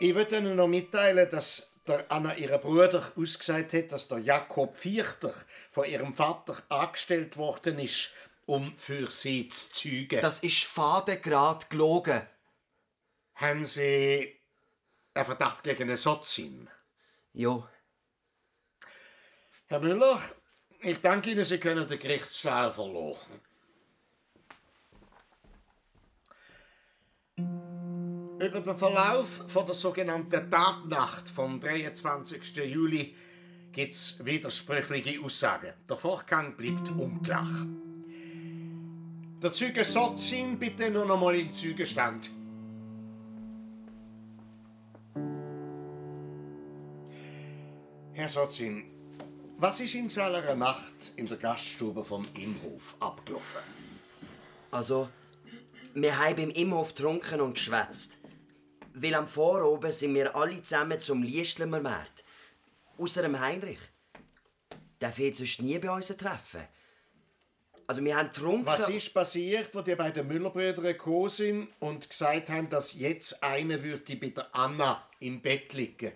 Ich 0.00 0.14
würde 0.14 0.38
Ihnen 0.38 0.56
noch 0.56 0.68
mitteilen, 0.68 1.28
dass 1.28 1.74
der 1.88 2.10
Anna 2.12 2.36
ihrer 2.36 2.58
Bruder 2.58 3.12
ausgesagt 3.16 3.72
hat, 3.72 3.92
dass 3.92 4.08
der 4.08 4.18
Jakob 4.18 4.76
Vierter 4.76 5.34
von 5.70 5.84
ihrem 5.86 6.14
Vater 6.14 6.56
angestellt 6.68 7.36
worden 7.36 7.78
ist, 7.78 8.10
um 8.46 8.76
für 8.76 9.10
sie 9.10 9.48
zu 9.48 9.72
zeugen. 9.72 10.20
Das 10.20 10.40
ist 10.40 10.64
fadengrad 10.64 11.70
gelogen. 11.70 12.22
Haben 13.34 13.64
Sie 13.64 14.36
einen 15.14 15.24
Verdacht 15.24 15.62
gegen 15.62 15.84
einen 15.84 15.96
Sotzin? 15.96 16.68
Ja. 17.32 17.68
Herr 19.66 19.80
Müller, 19.80 20.20
ich 20.80 21.00
danke 21.00 21.30
Ihnen, 21.30 21.44
Sie 21.44 21.58
können 21.58 21.86
den 21.86 21.98
Gerichtssaal 21.98 22.72
verlassen. 22.72 23.40
Über 28.40 28.60
den 28.60 28.78
Verlauf 28.78 29.42
von 29.48 29.66
der 29.66 29.74
sogenannten 29.74 30.48
Tatnacht 30.48 31.28
vom 31.28 31.58
23. 31.58 32.56
Juli 32.66 33.12
gibt 33.72 33.92
es 33.92 34.24
widersprüchliche 34.24 35.20
Aussagen. 35.20 35.72
Der 35.88 35.96
Vorgang 35.96 36.56
bleibt 36.56 36.88
unklar. 36.90 37.48
Der 39.42 39.52
Zeuge 39.52 39.82
Sotzin 39.82 40.56
bitte 40.56 40.88
nur 40.88 41.04
noch 41.04 41.20
mal 41.20 41.34
in 41.34 41.52
Zeugenstand. 41.52 42.30
Herr 48.12 48.28
Sotzin, 48.28 48.84
was 49.58 49.80
ist 49.80 49.96
in 49.96 50.08
seiner 50.08 50.54
Nacht 50.54 51.12
in 51.16 51.26
der 51.26 51.38
Gaststube 51.38 52.04
vom 52.04 52.24
Imhof 52.34 52.94
abgelaufen? 53.00 53.62
Also, 54.70 55.08
wir 55.94 56.16
haben 56.16 56.38
im 56.38 56.50
Imhof 56.50 56.94
getrunken 56.94 57.40
und 57.40 57.54
geschwätzt. 57.54 58.17
Weil 59.00 59.14
am 59.14 59.26
Voroben 59.28 59.92
sind 59.92 60.14
wir 60.14 60.34
alle 60.34 60.60
zusammen 60.62 60.98
zum 60.98 61.22
Liestlemer 61.22 61.80
Markt. 61.80 62.24
Außer 62.98 63.22
dem 63.22 63.38
Heinrich. 63.38 63.78
Der 65.00 65.12
fehlt 65.12 65.36
sonst 65.36 65.62
nie 65.62 65.78
bei 65.78 65.90
uns 65.90 66.08
treffen. 66.08 66.66
Also 67.86 68.04
wir 68.04 68.16
haben 68.16 68.32
getrunken... 68.32 68.66
Was 68.66 68.88
ist 68.88 69.14
passiert, 69.14 69.72
wo 69.72 69.82
die 69.82 69.94
beiden 69.94 70.26
Müllerbrüder 70.26 70.82
gekommen 70.82 71.28
sind 71.28 71.68
und 71.78 72.10
gesagt 72.10 72.48
haben, 72.48 72.68
dass 72.68 72.94
jetzt 72.94 73.42
einer 73.42 73.82
würde 73.82 74.16
bei 74.16 74.30
der 74.30 74.54
Anna 74.54 75.08
im 75.20 75.40
Bett 75.40 75.72
liegen? 75.74 76.12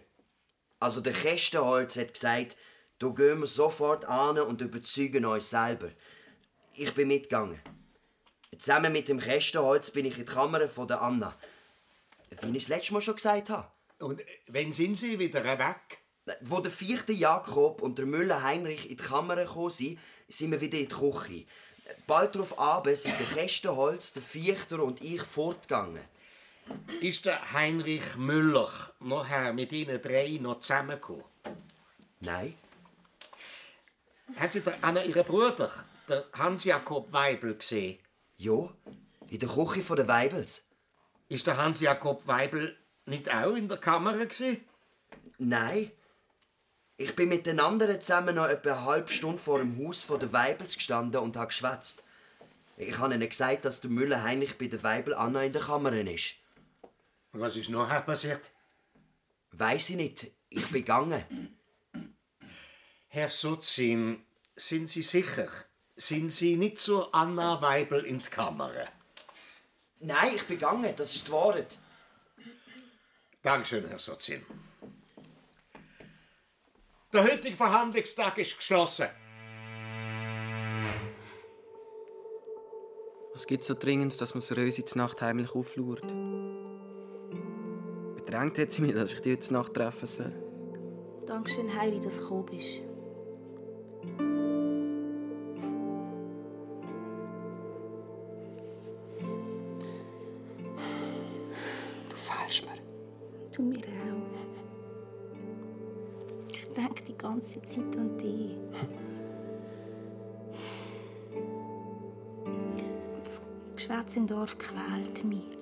Also 0.81 1.01
der 1.01 1.13
Kästenholz 1.13 1.97
hat 1.97 2.15
gesagt, 2.15 2.57
da 2.99 3.09
gehen 3.09 3.39
wir 3.41 3.47
sofort 3.47 4.05
an 4.07 4.39
und 4.41 4.61
überzeugen 4.61 5.25
uns 5.25 5.51
selber. 5.51 5.91
Ich 6.75 6.93
bin 6.95 7.09
mitgegangen. 7.09 7.61
Zusammen 8.59 8.93
mit 8.93 9.09
dem 9.09 9.21
Kästenholz 9.21 9.93
bin 9.93 10.05
ich 10.05 10.19
in 10.19 10.27
die 10.27 10.33
Kammer 10.33 10.69
von 10.69 10.89
der 10.89 11.01
Anna. 11.01 11.37
Wie 12.41 12.57
ich 12.57 12.65
das 12.65 12.69
letzte 12.69 12.95
Mal 12.95 13.01
schon 13.01 13.17
gesagt 13.17 13.51
habe. 13.51 13.71
Und 13.99 14.21
wann 14.49 14.73
sind 14.73 14.97
Sie 14.97 15.19
wieder 15.19 15.45
weg? 15.45 15.99
Wo 16.43 16.61
der 16.61 16.73
vierte 16.73 17.13
Jakob 17.13 17.83
und 17.83 17.99
der 17.99 18.07
Müller 18.07 18.43
Heinrich 18.43 18.91
in 18.91 18.97
die 18.97 19.03
Kammer 19.03 19.37
gekommen 19.37 19.71
sind, 19.71 19.99
sind 20.29 20.51
wir 20.51 20.61
wieder 20.61 20.79
in 20.79 20.89
die 20.89 20.95
Küche. 20.95 21.47
Bald 22.07 22.35
darauf 22.35 22.59
abend 22.59 22.97
sind 22.97 23.15
der 23.19 23.27
Kästenholz, 23.27 24.13
der 24.13 24.23
Viechter 24.23 24.83
und 24.83 25.03
ich 25.03 25.23
fortgegangen. 25.23 26.03
Ist 27.01 27.27
der 27.27 27.53
Heinrich 27.53 28.17
Müller 28.17 28.71
nachher 29.01 29.53
mit 29.53 29.73
Ihnen 29.73 30.01
drei 30.01 30.39
noch 30.41 30.61
zusammengekommen? 30.61 31.25
Nein. 32.21 32.57
Haben 34.37 34.51
Sie 34.51 34.61
der 34.61 34.79
Anna, 34.81 35.03
Ihren 35.03 35.25
Bruder, 35.25 35.71
der 36.09 36.25
Hans-Jakob 36.33 37.13
Weibel, 37.13 37.57
gesehen? 37.57 37.99
Ja, 38.37 38.73
in 39.29 39.39
der 39.39 39.49
Küche 39.49 39.95
der 39.95 40.09
Weibels. 40.09 40.65
Ist 41.33 41.47
der 41.47 41.57
Hans-Jakob 41.57 42.27
Weibel 42.27 42.77
nicht 43.07 43.35
auch 43.35 43.55
in 43.55 43.67
der 43.67 43.79
Kammer 43.79 44.13
gewesen? 44.19 44.63
Nein. 45.39 45.91
Ich 46.99 47.17
bin 47.17 47.31
mit 47.31 47.47
den 47.47 47.59
anderen 47.59 48.03
zusammen 48.03 48.35
noch 48.35 48.49
etwa 48.49 48.73
eine 48.73 48.85
halbe 48.85 49.11
Stunde 49.11 49.39
vor 49.39 49.59
dem 49.59 49.79
Haus 49.79 50.03
von 50.03 50.21
der 50.21 50.31
Weibels 50.35 50.77
gestanden 50.77 51.23
und 51.23 51.39
habe 51.39 51.47
geschwätzt. 51.47 52.05
Ich 52.77 52.99
habe 52.99 53.15
ihnen 53.15 53.27
gesagt, 53.27 53.65
dass 53.65 53.81
der 53.81 53.89
Müller 53.89 54.23
Heinrich 54.23 54.59
bei 54.59 54.67
der 54.67 54.83
Weibel 54.83 55.15
Anna 55.15 55.43
in 55.43 55.55
der 55.55 55.63
Kammer 55.63 55.95
ist. 55.95 56.35
Was 57.33 57.57
ist 57.57 57.71
nachher 57.71 58.03
passiert? 58.03 58.51
Weiß 59.53 59.89
ich 59.89 59.97
nicht. 59.97 60.27
Ich 60.51 60.67
bin 60.67 60.83
gegangen. 60.83 61.57
Herr 63.09 63.31
Sutzin, 63.31 64.23
sind 64.55 64.87
Sie 64.87 65.01
sicher? 65.01 65.49
Sind 65.97 66.31
Sie 66.31 66.57
nicht 66.57 66.79
zur 66.79 67.15
Anna 67.15 67.63
Weibel 67.63 68.05
in 68.05 68.19
die 68.19 68.29
Kammer? 68.29 68.71
Nein, 70.03 70.33
ich 70.35 70.43
bin 70.43 70.59
gegangen. 70.59 70.93
Das 70.97 71.15
ist 71.15 71.29
die 71.29 71.33
Wahrheit. 71.33 71.79
Dankeschön, 73.43 73.87
Herr 73.89 73.99
Sutzin. 73.99 74.45
Der 77.13 77.25
heutige 77.25 77.57
Verhandlungstag 77.57 78.39
ist 78.39 78.57
geschlossen. 78.57 79.07
Was 83.33 83.47
gibt 83.47 83.65
so 83.65 83.75
dringend, 83.75 84.21
dass 84.21 84.35
man 84.35 84.43
Rösi 84.43 84.85
zur 84.85 84.99
Nacht 84.99 85.23
heimlich 85.23 85.55
auflauert? 85.55 86.03
Bedrängt 88.17 88.59
hat 88.59 88.73
sie 88.73 88.83
mich, 88.83 88.95
dass 88.95 89.15
ich 89.15 89.21
die 89.21 89.33
heute 89.33 89.53
Nacht 89.53 89.75
treffen 89.75 90.07
soll. 90.07 90.33
Dankeschön, 91.27 91.75
Heidi, 91.75 92.01
dass 92.01 92.17
du 92.19 92.23
gekommen 92.23 92.47
bist. 92.47 92.92
Ganze 107.23 107.63
Zeit 107.63 107.97
an 107.97 108.19
dich. 108.19 108.57
Das 113.23 113.41
Geschwätz 113.77 114.17
im 114.17 114.27
Dorf 114.27 114.59
quält 114.59 115.25
mich. 115.25 115.57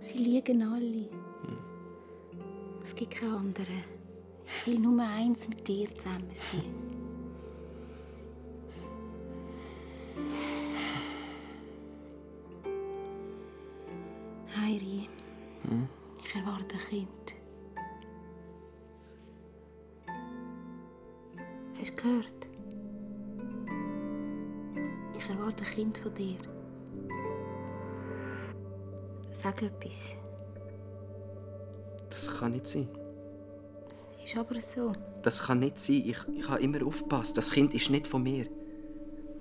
Sie 0.00 0.18
liegen 0.18 0.62
alle. 0.62 1.08
Es 2.82 2.94
gibt 2.94 3.12
keine 3.12 3.36
anderen. 3.36 3.84
Ich 4.44 4.66
will 4.66 4.78
nur 4.78 5.02
eins 5.02 5.48
mit 5.48 5.66
dir 5.66 5.88
zusammen 5.96 6.30
sein. 6.32 6.91
Ist 34.32 34.38
aber 34.38 34.60
so. 34.62 34.92
Das 35.22 35.42
kann 35.42 35.58
nicht 35.58 35.78
sein. 35.78 36.04
Ich, 36.06 36.16
ich 36.34 36.48
habe 36.48 36.62
immer 36.62 36.86
aufgepasst. 36.86 37.36
Das 37.36 37.50
Kind 37.50 37.74
ist 37.74 37.90
nicht 37.90 38.06
von 38.06 38.22
mir. 38.22 38.46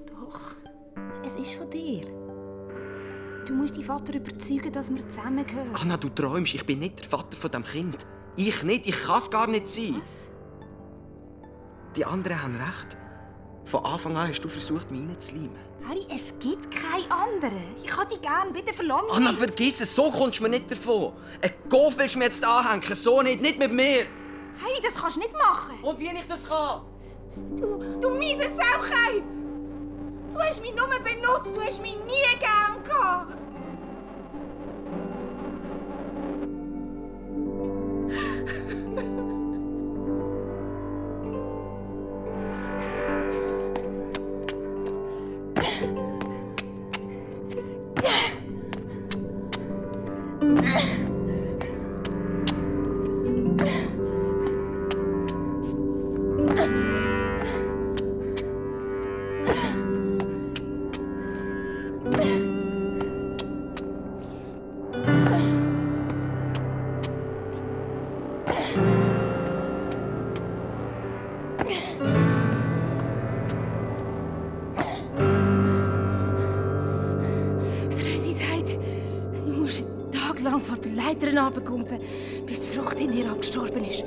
Doch, 0.06 0.56
es 1.26 1.38
ist 1.38 1.54
von 1.54 1.70
dir. 1.70 2.02
Du 3.48 3.54
musst 3.54 3.78
deinen 3.78 3.86
Vater 3.86 4.16
überzeugen, 4.16 4.70
dass 4.74 4.94
wir 4.94 5.08
zusammengehören. 5.08 5.74
Anna, 5.76 5.96
du 5.96 6.10
träumst. 6.10 6.56
Ich 6.56 6.66
bin 6.66 6.80
nicht 6.80 7.00
der 7.00 7.10
Vater 7.10 7.38
von 7.38 7.50
dem 7.52 7.64
Kind. 7.64 8.06
Ich 8.36 8.64
nicht. 8.64 8.86
Ich 8.86 9.02
kann 9.04 9.20
es 9.20 9.32
gar 9.32 9.48
nicht 9.48 9.70
sein. 9.70 9.96
Was? 10.02 10.30
Die 11.96 12.04
anderen 12.04 12.44
haben 12.44 12.56
recht. 12.58 12.98
Von 13.64 13.86
Anfang 13.86 14.18
an 14.18 14.28
hast 14.28 14.42
du 14.42 14.50
versucht, 14.50 14.92
mich 14.92 15.08
reinzuleimen. 15.08 15.52
Harry, 15.88 16.06
es 16.14 16.38
gibt 16.38 16.70
keinen 16.70 17.10
anderen. 17.10 17.78
Ich 17.82 17.96
habe 17.96 18.10
dich 18.10 18.22
gern, 18.22 18.52
bitte 18.52 18.74
verlange 18.74 19.04
mich 19.04 19.16
Anna, 19.16 19.32
vergiss 19.32 19.80
es. 19.80 19.96
So 19.96 20.12
kommst 20.12 20.40
du 20.40 20.44
mir 20.44 20.50
nicht 20.50 20.70
davon. 20.70 21.14
Ein 21.42 21.52
Golf 21.70 21.98
willst 21.98 22.16
du 22.16 22.20
mir 22.20 22.26
jetzt 22.26 22.44
anhängen. 22.44 22.94
So 22.94 23.22
nicht. 23.22 23.42
Nicht 23.42 23.58
mit 23.58 23.72
mir. 23.72 24.06
Harry, 24.60 24.82
das 24.84 24.96
kannst 24.96 25.16
du 25.16 25.20
nicht 25.22 25.34
machen. 25.34 25.80
Und 25.82 26.00
wie 26.00 26.08
ich 26.08 26.28
das 26.28 26.48
kann? 26.48 26.82
Du, 27.56 28.00
du 28.00 28.10
mieses 28.12 28.48
Saucheib! 28.48 29.24
Du 30.34 30.40
hast 30.40 30.62
mich 30.62 30.74
nur 30.76 30.88
benutzt, 30.88 31.56
du 31.56 31.62
hast 31.62 31.82
mich 31.82 31.96
nie 31.96 32.40
gern 32.40 32.51
Leiter 81.12 81.44
runtergumpen, 81.44 82.00
bis 82.46 82.62
die 82.62 82.70
Frucht 82.70 83.00
in 83.00 83.12
dir 83.12 83.30
abgestorben 83.30 83.84
ist. 83.84 84.04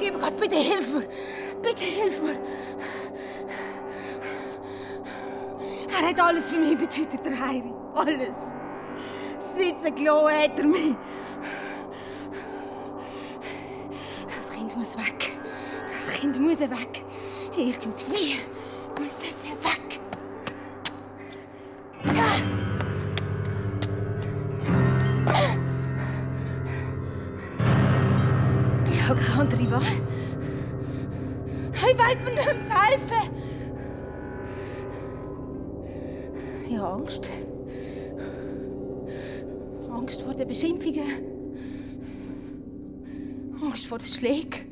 Lieber 0.00 0.18
Gott, 0.18 0.36
bitte 0.38 0.56
hilf 0.56 0.92
mir! 0.92 1.08
Bitte 1.62 1.84
hilf 1.84 2.22
mir! 2.22 2.36
Er 5.88 6.08
hat 6.08 6.20
alles 6.20 6.50
für 6.50 6.58
mich 6.58 6.76
bedeutet, 6.76 7.24
der 7.24 7.40
Heiri. 7.40 7.72
Alles. 7.94 8.36
Sitzen 9.56 9.94
gelassen 9.94 10.36
hat 10.36 10.58
er 10.58 10.66
mich. 10.66 10.94
Das 14.36 14.52
Kind 14.52 14.76
muss 14.76 14.96
weg. 14.98 15.38
Das 15.86 16.14
Kind 16.20 16.38
muss 16.38 16.60
weg. 16.60 17.05
Irgendwie 17.58 18.40
muss 19.00 19.18
es 19.18 19.64
weg. 19.64 20.00
Ich 28.92 29.08
habe 29.08 29.20
keine 29.20 29.40
andere 29.40 29.70
Wahl. 29.70 29.82
Ich 31.72 31.98
weiß 31.98 32.18
mir 32.24 32.32
nicht 32.32 32.64
zu 32.64 32.74
helfen. 32.74 33.22
Ich 36.68 36.76
habe 36.76 36.88
Angst. 36.88 37.30
Angst 39.90 40.22
vor 40.22 40.34
den 40.34 40.46
Beschimpfungen. 40.46 41.22
Angst 43.62 43.86
vor 43.86 43.98
den 43.98 44.08
Schlägen. 44.08 44.65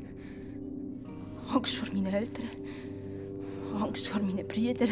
Angst 1.65 1.77
vor 1.77 1.87
meinen 1.91 2.13
Eltern. 2.13 2.47
Angst 3.81 4.07
vor 4.07 4.21
meinen 4.21 4.47
Brüdern. 4.47 4.91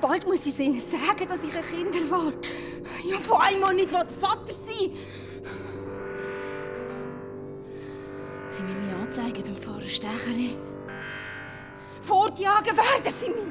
Bald 0.00 0.24
muss 0.24 0.46
ich 0.46 0.56
ihnen 0.56 0.80
sagen, 0.80 1.26
dass 1.28 1.42
ich 1.42 1.52
ein 1.52 1.64
Kind 1.90 2.08
war. 2.08 2.32
Ja, 3.04 3.18
vor 3.18 3.42
allem 3.42 3.64
auch 3.64 3.72
nicht 3.72 3.90
Vater 3.90 4.52
sein 4.52 4.92
Sie 8.52 8.62
müssen 8.62 8.86
mich 8.86 8.94
anzeigen 8.94 9.42
beim 9.42 9.56
Pfarrer 9.56 9.82
Stecheli. 9.82 10.56
Fortjagen 12.00 12.76
werden 12.76 13.12
sie 13.20 13.30
mich. 13.30 13.48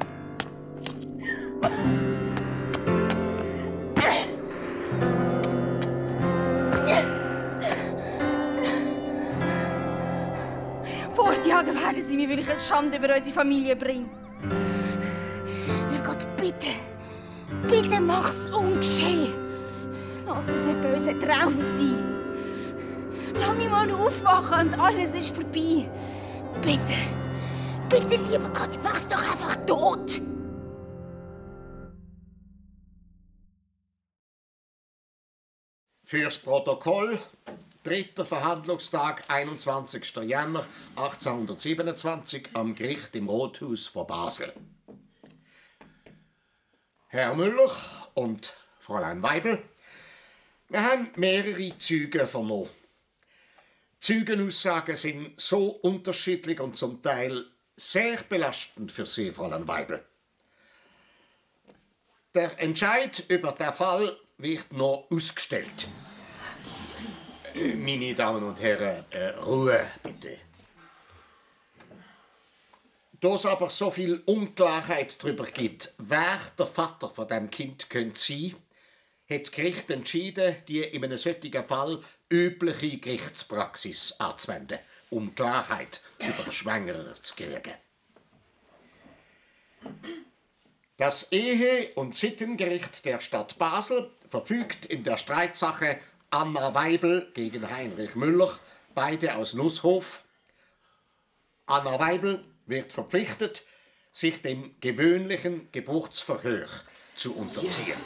Sie 12.12 12.24
ich 12.24 12.50
eine 12.50 12.60
Schande 12.60 12.98
über 12.98 13.16
unsere 13.16 13.34
Familie 13.34 13.74
bringe. 13.74 14.10
Lieber 15.90 16.04
Gott, 16.04 16.26
bitte, 16.36 16.72
bitte 17.68 18.00
mach's 18.00 18.50
ungeschehen. 18.50 19.32
Lass 20.26 20.48
es 20.48 20.66
ein 20.66 20.80
böser 20.80 21.18
Traum 21.18 21.60
sein. 21.62 22.04
Lass 23.34 23.56
mich 23.56 23.70
mal 23.70 23.90
aufwachen 23.90 24.74
und 24.74 24.80
alles 24.80 25.14
ist 25.14 25.34
vorbei. 25.34 25.88
Bitte, 26.60 26.98
bitte, 27.88 28.16
lieber 28.30 28.50
Gott, 28.50 28.78
mach's 28.82 29.08
doch 29.08 29.18
einfach 29.18 29.56
tot. 29.64 30.20
Fürs 36.04 36.36
Protokoll. 36.36 37.18
Dritter 37.84 38.24
Verhandlungstag, 38.24 39.24
21. 39.28 40.16
Jänner 40.22 40.64
1827 40.94 42.50
am 42.54 42.76
Gericht 42.76 43.16
im 43.16 43.28
Rothaus 43.28 43.88
von 43.88 44.06
Basel. 44.06 44.52
Herr 47.08 47.34
Müller 47.34 47.72
und 48.14 48.54
Fräulein 48.78 49.20
Weibel, 49.24 49.60
wir 50.68 50.84
haben 50.84 51.10
mehrere 51.16 51.76
Züge 51.76 52.28
vernommen. 52.28 52.70
Zeugenaussagen 53.98 54.96
sind 54.96 55.40
so 55.40 55.70
unterschiedlich 55.70 56.60
und 56.60 56.78
zum 56.78 57.02
Teil 57.02 57.46
sehr 57.74 58.22
belastend 58.28 58.92
für 58.92 59.06
Sie, 59.06 59.32
Fräulein 59.32 59.66
Weibel. 59.66 60.04
Der 62.32 62.60
Entscheid 62.60 63.24
über 63.28 63.50
den 63.52 63.72
Fall 63.72 64.16
wird 64.38 64.72
noch 64.72 65.08
ausgestellt. 65.10 65.88
Meine 67.62 68.14
Damen 68.14 68.42
und 68.42 68.60
Herren, 68.60 69.04
äh, 69.10 69.28
Ruhe 69.28 69.78
bitte. 70.02 70.36
Da 73.20 73.34
es 73.34 73.46
aber 73.46 73.70
so 73.70 73.90
viel 73.92 74.20
Unklarheit 74.26 75.16
darüber 75.22 75.44
gibt, 75.44 75.94
wer 75.98 76.40
der 76.58 76.66
Vater 76.66 77.08
von 77.08 77.28
dem 77.28 77.50
Kind 77.50 77.88
könnte 77.88 78.18
sein, 78.18 78.56
hat 79.30 79.42
das 79.42 79.52
Gericht 79.52 79.88
entschieden, 79.90 80.56
die 80.66 80.80
in 80.80 81.04
einem 81.04 81.16
solchen 81.16 81.68
Fall 81.68 82.00
übliche 82.28 82.98
Gerichtspraxis 82.98 84.16
anzuwenden, 84.18 84.80
um 85.10 85.32
Klarheit 85.36 86.00
über 86.18 86.42
den 86.42 86.52
Schwangeren 86.52 87.14
zu 87.22 87.34
kriegen. 87.36 87.74
Das 90.96 91.30
Ehe- 91.30 91.92
und 91.94 92.16
Sittengericht 92.16 93.04
der 93.04 93.20
Stadt 93.20 93.56
Basel 93.56 94.10
verfügt 94.28 94.86
in 94.86 95.04
der 95.04 95.16
Streitsache 95.18 96.00
Anna 96.34 96.72
Weibel 96.72 97.30
gegen 97.34 97.70
Heinrich 97.70 98.16
Müller, 98.16 98.58
beide 98.94 99.36
aus 99.36 99.52
Nusshof. 99.52 100.24
Anna 101.66 102.00
Weibel 102.00 102.42
wird 102.64 102.90
verpflichtet, 102.90 103.64
sich 104.12 104.40
dem 104.40 104.74
gewöhnlichen 104.80 105.70
Geburtsverhör 105.72 106.66
zu 107.14 107.36
unterziehen. 107.36 107.98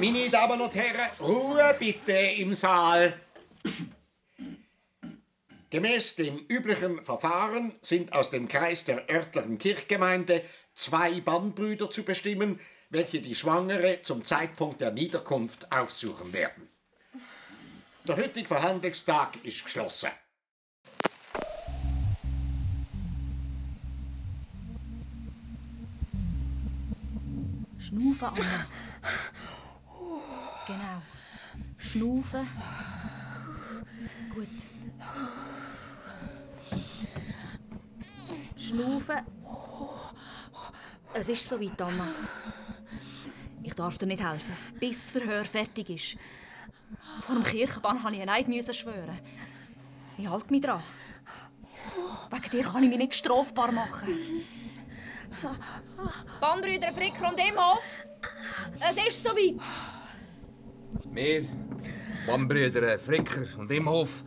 Meine 0.00 0.28
Damen 0.30 0.60
und 0.60 0.74
Herren, 0.74 1.10
Ruhe 1.20 1.76
bitte 1.78 2.12
im 2.12 2.56
Saal. 2.56 3.20
Gemäß 5.70 6.16
dem 6.16 6.38
üblichen 6.48 7.04
Verfahren 7.04 7.72
sind 7.82 8.14
aus 8.14 8.30
dem 8.30 8.48
Kreis 8.48 8.84
der 8.84 9.08
örtlichen 9.08 9.58
Kirchgemeinde 9.58 10.42
zwei 10.74 11.20
Bannbrüder 11.20 11.88
zu 11.88 12.02
bestimmen, 12.02 12.58
welche 12.88 13.20
die 13.20 13.36
Schwangere 13.36 14.02
zum 14.02 14.24
Zeitpunkt 14.24 14.80
der 14.80 14.90
Niederkunft 14.90 15.70
aufsuchen 15.70 16.32
werden. 16.32 16.68
Der 18.06 18.16
heutige 18.16 18.48
Verhandlungstag 18.48 19.44
ist 19.44 19.62
geschlossen. 19.62 20.10
Schnaufen, 27.78 28.28
Anna. 28.28 28.66
Genau. 30.66 31.02
Schnaufen. 31.78 32.48
Gut. 34.34 34.48
Schnaufen. 38.56 39.16
Es 41.12 41.28
ist 41.28 41.48
soweit, 41.48 41.80
Anna. 41.82 42.08
Ich 43.62 43.74
darf 43.74 43.98
dir 43.98 44.06
nicht 44.06 44.24
helfen, 44.24 44.56
bis 44.78 45.00
das 45.00 45.10
Verhör 45.10 45.44
fertig 45.44 45.90
ist. 45.90 46.16
Vor 47.20 47.34
dem 47.34 47.44
Kirchenbann 47.44 47.96
musste 47.96 48.14
ich 48.14 48.20
einen 48.20 48.30
Eid 48.30 48.76
schwören. 48.76 49.18
Ich 50.18 50.28
halte 50.28 50.50
mich 50.50 50.60
dran. 50.60 50.82
Wegen 52.30 52.50
dir 52.50 52.62
kann 52.62 52.82
ich 52.82 52.88
mich 52.88 52.98
nicht 52.98 53.14
strafbar 53.14 53.72
machen. 53.72 54.44
Bannbrüder 56.40 56.92
Fricker 56.92 57.28
und 57.28 57.40
Imhoff, 57.40 57.82
es 58.80 58.96
ist 59.08 59.24
soweit. 59.24 59.66
Wir, 61.04 61.44
Bannbrüder 62.26 62.98
Fricker 62.98 63.46
und 63.58 63.70
Imhoff, 63.70 64.22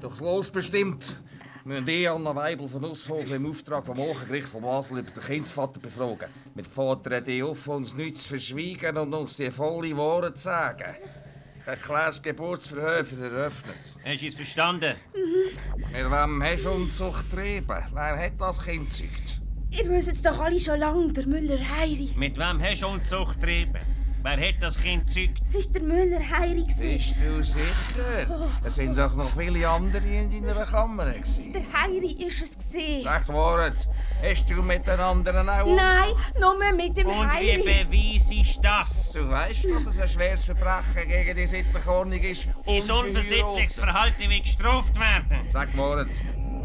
durchs 0.00 0.20
Los 0.20 0.50
bestimmt, 0.50 1.16
müssen 1.64 1.86
die 1.86 2.08
Anna 2.08 2.34
Weibel 2.34 2.68
von 2.68 2.82
Nusshofen 2.82 3.34
im 3.34 3.46
Auftrag 3.46 3.86
vom 3.86 3.98
Hochgericht 3.98 4.48
von 4.48 4.62
Basel 4.62 4.98
über 4.98 5.10
den 5.10 5.22
Kindsvater 5.22 5.80
befragen. 5.80 6.28
Wir 6.54 6.64
fordern 6.64 7.24
die 7.24 7.42
auf, 7.42 7.66
uns 7.68 7.94
nichts 7.94 8.22
zu 8.22 8.30
verschweigen 8.30 8.96
und 8.98 9.14
uns 9.14 9.36
die 9.36 9.50
volle 9.50 9.96
Wahrheit 9.96 10.36
zu 10.36 10.44
sagen. 10.44 10.96
Ein 11.66 11.78
kleines 11.78 12.22
Geburtsverhör 12.22 13.04
für 13.04 13.22
eröffnet. 13.22 13.76
Hast 14.04 14.22
du 14.22 14.26
es 14.26 14.34
verstanden? 14.34 14.94
Mit 15.92 16.10
wem 16.10 16.42
hast 16.42 16.64
du 16.64 16.70
Unzucht 16.70 17.30
getrieben? 17.30 17.66
Wer 17.92 18.16
hat 18.18 18.40
das 18.40 18.64
Kind 18.64 18.88
gezeugt? 18.88 19.40
Ihr 19.70 19.88
wisst 19.90 20.08
es 20.08 20.22
doch 20.22 20.40
alle 20.40 20.58
schon 20.58 20.78
lange, 20.80 21.12
der 21.12 21.26
Müller 21.26 21.58
Heiri. 21.58 22.10
Mit 22.16 22.38
wem 22.38 22.62
hast 22.62 22.82
du 22.82 22.88
Unzucht 22.88 23.40
getrieben? 23.40 23.78
Wer 24.22 24.48
hat 24.48 24.56
das 24.62 24.78
Kind 24.78 25.06
gezeugt? 25.06 25.40
War 25.52 25.62
der 25.72 25.82
Müller 25.82 26.20
Heiri. 26.38 26.66
Bist 26.78 27.14
du 27.22 27.42
sicher? 27.42 28.50
Es 28.62 28.74
sind 28.74 28.98
doch 28.98 29.14
noch 29.14 29.32
viele 29.34 29.66
andere 29.66 30.06
in 30.06 30.30
deiner 30.44 30.66
Kammer. 30.66 31.06
gewesen. 31.12 31.52
Der 31.54 31.62
Heiri 31.62 32.16
war 32.18 32.26
es. 32.26 32.58
gewesen. 32.58 33.02
Sag 33.04 33.28
Wahrheit. 33.28 33.88
Hast 34.22 34.50
du 34.50 34.62
mit 34.62 34.86
den 34.86 35.00
anderen 35.00 35.48
auch 35.48 35.64
Nein, 35.74 36.12
nur 36.38 36.54
mit 36.74 36.94
dem 36.98 37.06
Und 37.06 37.30
wie 37.40 37.52
Heiri. 37.62 37.84
beweisst 37.88 38.62
das? 38.62 39.12
Du 39.12 39.26
weißt, 39.26 39.64
dass 39.74 39.86
es 39.86 39.98
ein 39.98 40.08
schweres 40.08 40.44
Verbrechen 40.44 41.08
gegen 41.08 41.34
die 41.34 41.46
sittliche 41.46 41.90
Ordnung 41.90 42.20
ist. 42.20 42.46
Dein 42.66 42.90
unversittliches 42.90 43.76
Verhalten 43.76 44.28
wird 44.28 44.44
gestraft 44.44 45.00
werden. 45.00 45.46
Sag 45.50 45.74
Wahrheit. 45.78 46.08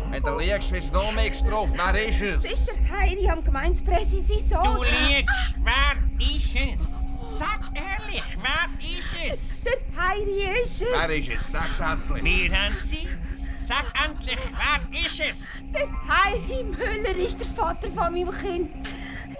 Wenn 0.09 0.21
du 0.23 0.37
liegst, 0.37 0.71
wirst 0.71 0.89
du 0.89 0.93
noch 0.93 1.11
mehr 1.13 1.29
gestraft. 1.29 1.73
Wer 1.73 2.07
ist 2.07 2.21
Das 2.21 2.43
es? 2.45 2.51
ist 2.59 2.67
der 2.69 2.99
Heiri 2.99 3.29
am 3.29 3.43
Gemeindepräsi 3.43 4.19
sein 4.19 4.49
Sohn. 4.49 4.75
Du 4.75 4.83
liegst. 4.83 5.55
Wer 5.63 6.27
ist 6.35 6.55
es? 6.55 6.94
Sag 7.26 7.59
ehrlich, 7.73 8.23
wer 8.41 8.69
ist 8.80 9.15
es? 9.32 9.63
Der 9.65 10.03
Heiri 10.03 10.61
ist 10.61 10.82
es. 10.82 10.88
Wer 10.93 11.09
ist 11.09 11.30
es? 11.30 11.51
Sag's 11.51 11.80
endlich. 11.80 12.23
Wir 12.23 12.57
haben 12.57 12.80
Zeit. 12.80 13.17
Sag 13.57 13.86
endlich, 14.05 14.38
wer 14.51 15.05
ist 15.05 15.19
es? 15.19 15.47
Der 15.73 15.88
Heiri 16.07 16.63
Müller 16.63 17.15
ist 17.17 17.39
der 17.39 17.47
Vater 17.47 17.88
von 17.88 18.13
meinem 18.13 18.30
Kind. 18.30 18.71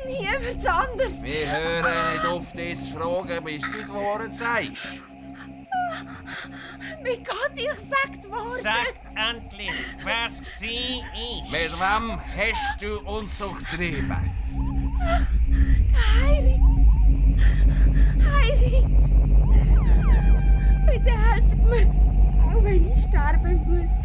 Niemand 0.08 0.68
anders. 0.68 1.22
Wir 1.22 1.52
hören 1.52 2.14
nicht 2.14 2.26
auf, 2.26 2.54
zu 2.54 2.98
fragen, 2.98 3.44
bis 3.46 3.62
du 3.72 3.84
die 3.84 3.90
Wahrheit 3.90 4.34
sagst. 4.34 5.02
Mein 7.04 7.24
Gott, 7.24 7.52
ich 7.54 7.70
sag 7.88 8.20
die 8.20 8.32
Wahrheit. 8.32 8.64
Sag 8.64 8.96
endlich, 9.32 9.72
wer 10.04 10.26
es 10.26 10.40
ist. 10.40 10.62
Mit 10.62 11.72
wem 11.80 12.20
hast 12.20 12.82
du 12.82 13.00
Unzucht 13.02 13.70
getrieben? 13.70 14.16
Heiri. 15.94 16.75
Heiri. 18.34 18.86
Bitte 20.86 21.12
helft 21.12 21.58
mir, 21.64 21.88
auch 22.44 22.64
wenn 22.64 22.92
ich 22.92 23.04
sterben 23.04 23.58
muss. 23.68 23.96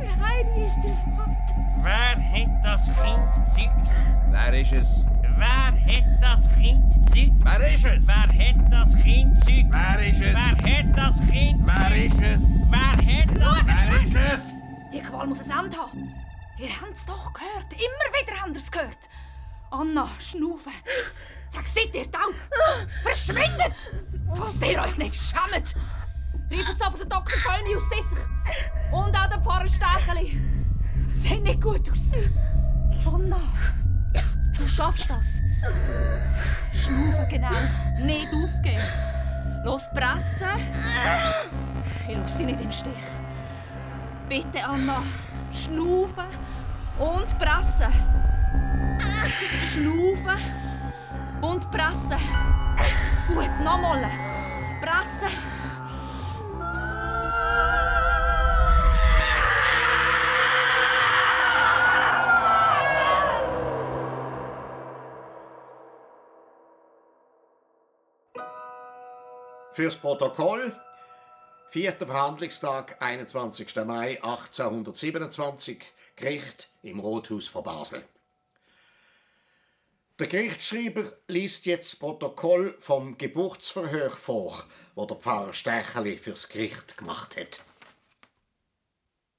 Der 0.00 0.14
Heiri 0.16 0.66
ist 0.66 0.78
der 0.84 0.94
Vater. 1.16 1.56
Wer 1.82 2.16
hat 2.16 2.64
das 2.64 2.86
Kind 2.86 3.32
gezeugt? 3.32 4.22
Wer 4.30 4.60
ist 4.60 4.72
es? 4.72 5.04
Wer 5.36 5.66
hat 5.66 6.04
das 6.20 6.48
Kind 6.54 6.94
gezeugt? 6.94 7.32
Wer 7.44 7.74
ist 7.74 7.84
es? 7.84 8.06
Wer 8.06 8.48
hat 8.48 8.72
das 8.72 8.94
Kind 8.96 9.34
gezeugt? 9.34 9.66
Wer 9.70 10.08
ist 10.08 10.20
es? 10.20 10.34
Wer 10.34 10.78
hat 10.78 10.98
das 10.98 11.20
Kind 11.28 11.66
Wer 11.66 12.04
ist 12.04 12.20
es? 12.20 12.70
Wer 12.70 12.78
hat 12.80 13.36
das 13.36 13.66
Wer 13.66 14.02
ist 14.02 14.16
es? 14.16 14.56
Die 14.92 15.00
Qual 15.00 15.26
muss 15.26 15.40
ein 15.40 15.64
Ende 15.64 15.76
haben. 15.76 16.14
Ihr 16.58 16.70
habt 16.70 16.96
es 16.96 17.04
doch 17.04 17.32
gehört. 17.32 17.72
Immer 17.72 18.06
wieder 18.20 18.40
habt 18.40 18.50
ihr 18.56 18.62
es 18.62 18.70
gehört. 18.70 19.08
Anna, 19.70 20.08
schnaufen. 20.18 20.72
Sag, 21.48 21.66
seid 21.68 21.94
ihr 21.94 22.10
taub? 22.10 22.34
Verschwindet! 23.02 23.74
Dass 24.34 24.68
ihr 24.68 24.80
euch 24.80 24.96
nicht 24.96 25.16
schämt! 25.16 25.74
Ruft 26.50 26.82
aber 26.82 26.98
den 26.98 27.08
Dr. 27.08 27.38
Kölni 27.40 27.76
aus 27.76 27.82
Sissach. 27.88 28.28
Und 28.92 29.16
auch 29.16 29.28
den 29.28 29.42
Pfarrer 29.42 29.68
Stecheli. 29.68 30.40
Sieht 31.10 31.42
nicht 31.42 31.60
gut 31.60 31.90
aus. 31.90 31.98
Anna, 33.04 33.40
du 34.56 34.68
schaffst 34.68 35.10
das. 35.10 35.42
Schnaufen, 36.72 37.28
genau. 37.28 37.50
Nicht 38.00 38.28
aufgeben. 38.32 38.82
Los 39.64 39.88
pressen. 39.94 40.48
Ich 42.08 42.16
lasse 42.16 42.38
dich 42.38 42.46
nicht 42.46 42.60
im 42.60 42.70
Stich. 42.70 42.92
Bitte, 44.28 44.64
Anna. 44.64 45.02
Schnaufen 45.52 46.26
und 46.98 47.38
pressen. 47.38 47.92
Schnaufen 49.72 50.38
und 51.40 51.70
pressen. 51.70 52.18
Gut, 53.28 53.50
nochmal. 53.62 54.08
Pressen. 54.80 55.28
Fürs 69.72 69.96
Protokoll. 69.96 70.74
Vierter 71.68 72.06
Verhandlungstag, 72.06 72.96
21. 73.00 73.76
Mai 73.84 74.22
1827, 74.22 75.84
Gericht 76.16 76.70
im 76.82 77.00
Rothaus 77.00 77.46
von 77.46 77.62
Basel. 77.62 78.02
Der 80.18 80.28
Gerichtsschreiber 80.28 81.04
liest 81.28 81.66
jetzt 81.66 81.92
das 81.92 81.98
Protokoll 81.98 82.74
vom 82.80 83.18
Geburtsverhör 83.18 84.08
vor, 84.08 84.64
wo 84.94 85.04
der 85.04 85.18
Pfarrer 85.18 85.52
Stecheli 85.52 86.16
fürs 86.16 86.48
Gericht 86.48 86.96
gemacht 86.96 87.36
hat. 87.36 87.62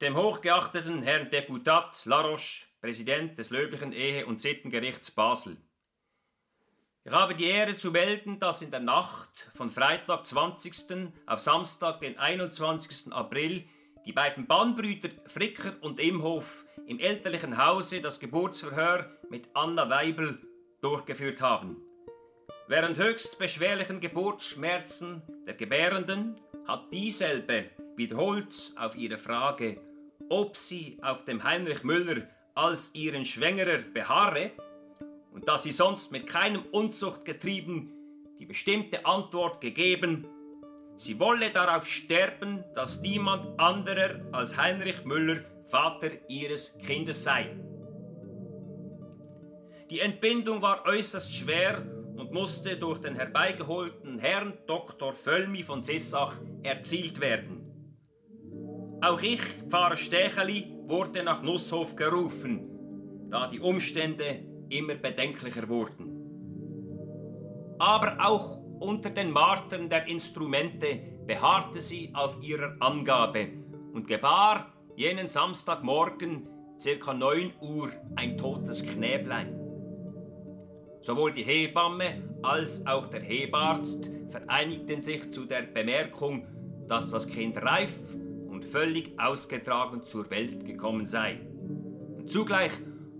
Dem 0.01 0.15
hochgeachteten 0.15 1.01
Herrn 1.01 1.31
Deputat 1.31 2.05
Laroche, 2.05 2.67
Präsident 2.79 3.39
des 3.39 3.49
löblichen 3.49 3.91
Ehe- 3.91 4.27
und 4.27 4.39
Sittengerichts 4.39 5.09
Basel. 5.09 5.57
Ich 7.05 7.11
habe 7.11 7.33
die 7.33 7.45
Ehre 7.45 7.75
zu 7.75 7.89
melden, 7.89 8.37
dass 8.37 8.61
in 8.61 8.69
der 8.69 8.79
Nacht 8.79 9.29
von 9.55 9.71
Freitag 9.71 10.27
20. 10.27 11.11
auf 11.25 11.39
Samstag, 11.39 12.01
den 12.01 12.19
21. 12.19 13.11
April, 13.13 13.67
die 14.05 14.13
beiden 14.13 14.45
Bannbrüder 14.45 15.09
Fricker 15.25 15.73
und 15.81 15.99
Imhof 15.99 16.65
im 16.85 16.99
elterlichen 16.99 17.57
Hause 17.57 17.99
das 17.99 18.19
Geburtsverhör 18.19 19.09
mit 19.31 19.49
Anna 19.55 19.89
Weibel 19.89 20.46
durchgeführt 20.81 21.41
haben. 21.41 21.77
Während 22.67 22.97
höchst 22.97 23.39
beschwerlichen 23.39 23.99
Geburtsschmerzen 23.99 25.21
der 25.45 25.53
Gebärenden 25.53 26.35
hat 26.67 26.91
dieselbe 26.91 27.65
wiederholt 27.95 28.73
auf 28.77 28.95
ihre 28.95 29.17
Frage, 29.17 29.79
ob 30.29 30.57
sie 30.57 30.97
auf 31.01 31.23
dem 31.23 31.43
Heinrich 31.43 31.83
Müller 31.83 32.27
als 32.55 32.93
ihren 32.93 33.23
Schwängerer 33.23 33.79
beharre 33.93 34.51
und 35.31 35.47
dass 35.47 35.63
sie 35.63 35.71
sonst 35.71 36.11
mit 36.11 36.27
keinem 36.27 36.63
Unzucht 36.71 37.23
getrieben, 37.23 37.93
die 38.39 38.45
bestimmte 38.45 39.05
Antwort 39.05 39.61
gegeben, 39.61 40.27
sie 40.95 41.19
wolle 41.19 41.51
darauf 41.51 41.87
sterben, 41.87 42.63
dass 42.75 43.01
niemand 43.01 43.59
anderer 43.59 44.21
als 44.31 44.57
Heinrich 44.57 45.05
Müller 45.05 45.43
Vater 45.65 46.09
ihres 46.29 46.77
Kindes 46.79 47.23
sei. 47.23 47.55
Die 49.89 50.01
Entbindung 50.01 50.61
war 50.61 50.85
äußerst 50.85 51.33
schwer 51.33 51.81
und 52.17 52.33
musste 52.33 52.75
durch 52.75 52.99
den 52.99 53.15
herbeigeholten 53.15 54.19
Herrn 54.19 54.53
Dr. 54.67 55.13
Völmi 55.13 55.63
von 55.63 55.81
Sissach 55.81 56.41
erzielt 56.61 57.21
werden. 57.21 57.63
Auch 59.01 59.21
ich, 59.21 59.39
Pfarrer 59.69 59.95
Stecheli, 59.95 60.73
wurde 60.87 61.23
nach 61.23 61.41
Nusshof 61.41 61.95
gerufen, 61.95 63.29
da 63.29 63.47
die 63.47 63.61
Umstände 63.61 64.43
immer 64.69 64.95
bedenklicher 64.95 65.69
wurden. 65.69 66.17
Aber 67.79 68.17
auch 68.19 68.57
unter 68.79 69.09
den 69.09 69.31
Martern 69.31 69.89
der 69.89 70.07
Instrumente 70.07 70.99
beharrte 71.25 71.79
sie 71.79 72.11
auf 72.13 72.41
ihrer 72.41 72.75
Angabe 72.79 73.47
und 73.93 74.05
gebar 74.07 74.73
jenen 74.97 75.27
Samstagmorgen 75.27 76.49
circa 76.77 77.13
9 77.13 77.53
Uhr 77.61 77.89
ein 78.15 78.37
totes 78.37 78.85
Knäblein. 78.85 79.56
Sowohl 81.07 81.31
die 81.31 81.43
Hebamme 81.43 82.21
als 82.43 82.85
auch 82.85 83.07
der 83.07 83.21
Hebarzt 83.21 84.11
vereinigten 84.29 85.01
sich 85.01 85.31
zu 85.31 85.45
der 85.45 85.61
Bemerkung, 85.61 86.45
dass 86.85 87.11
das 87.11 87.29
Kind 87.29 87.55
reif 87.61 87.93
und 88.49 88.65
völlig 88.65 89.17
ausgetragen 89.17 90.03
zur 90.03 90.29
Welt 90.29 90.65
gekommen 90.65 91.05
sei. 91.05 91.39
Und 92.17 92.29
zugleich 92.29 92.73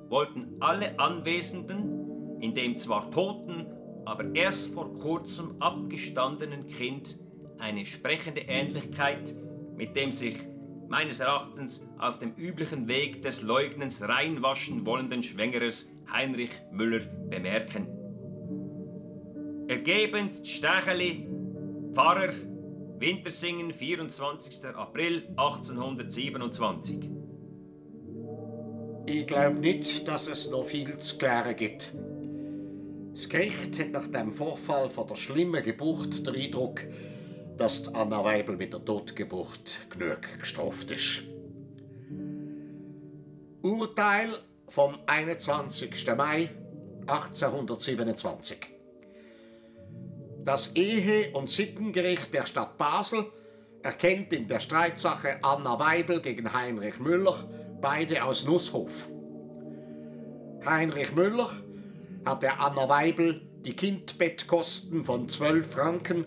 wollten 0.09 0.57
alle 0.59 0.99
Anwesenden 0.99 2.41
in 2.41 2.53
dem 2.53 2.75
zwar 2.75 3.09
toten, 3.09 3.67
aber 4.03 4.35
erst 4.35 4.73
vor 4.73 4.91
kurzem 4.91 5.55
abgestandenen 5.61 6.65
Kind 6.65 7.15
eine 7.57 7.85
sprechende 7.85 8.41
Ähnlichkeit 8.41 9.33
mit 9.77 9.95
dem 9.95 10.11
sich 10.11 10.35
meines 10.89 11.21
Erachtens 11.21 11.89
auf 11.99 12.19
dem 12.19 12.33
üblichen 12.35 12.89
Weg 12.89 13.21
des 13.21 13.43
Leugnens 13.43 14.05
reinwaschen 14.05 14.85
wollenden 14.85 15.23
Schwängerers 15.23 15.96
Heinrich 16.11 16.51
Müller 16.71 17.01
bemerken. 17.29 17.87
Ergebenst 19.67 20.47
Stecheli, 20.47 21.27
Pfarrer, 21.93 22.33
Wintersingen, 22.99 23.73
24. 23.73 24.65
April 24.75 25.27
1827. 25.35 27.09
Ich 29.05 29.27
glaube 29.27 29.59
nicht, 29.59 30.07
dass 30.07 30.27
es 30.27 30.49
noch 30.49 30.65
viel 30.65 30.97
zu 30.97 31.17
klären 31.17 31.55
gibt. 31.55 31.93
Das 33.11 33.29
Gericht 33.29 33.79
hat 33.79 33.91
nach 33.91 34.07
dem 34.07 34.31
Vorfall 34.31 34.89
von 34.89 35.07
der 35.07 35.15
schlimmen 35.15 35.63
Geburt 35.63 36.27
den 36.27 36.35
Eindruck, 36.35 36.81
dass 37.57 37.83
die 37.83 37.95
Anna 37.95 38.23
Weibel 38.23 38.57
mit 38.57 38.73
der 38.73 38.83
Totgeburt 38.83 39.87
genug 39.89 40.21
gestraft 40.39 40.91
ist. 40.91 41.23
Urteil 43.61 44.29
vom 44.69 44.97
21. 45.05 46.07
Mai 46.15 46.49
1827. 47.07 48.57
Das 50.43 50.75
Ehe- 50.75 51.31
und 51.33 51.49
Sittengericht 51.49 52.33
der 52.33 52.45
Stadt 52.45 52.77
Basel 52.77 53.25
erkennt 53.83 54.33
in 54.33 54.47
der 54.47 54.59
Streitsache 54.59 55.39
Anna 55.41 55.79
Weibel 55.79 56.21
gegen 56.21 56.53
Heinrich 56.53 56.99
Müller 56.99 57.35
beide 57.81 58.23
aus 58.23 58.45
Nusshof. 58.45 59.09
Heinrich 60.65 61.13
Müller 61.15 61.49
hat 62.25 62.43
der 62.43 62.61
Anna 62.61 62.89
Weibel 62.89 63.41
die 63.65 63.75
Kindbettkosten 63.75 65.05
von 65.05 65.29
12 65.29 65.71
Franken 65.71 66.25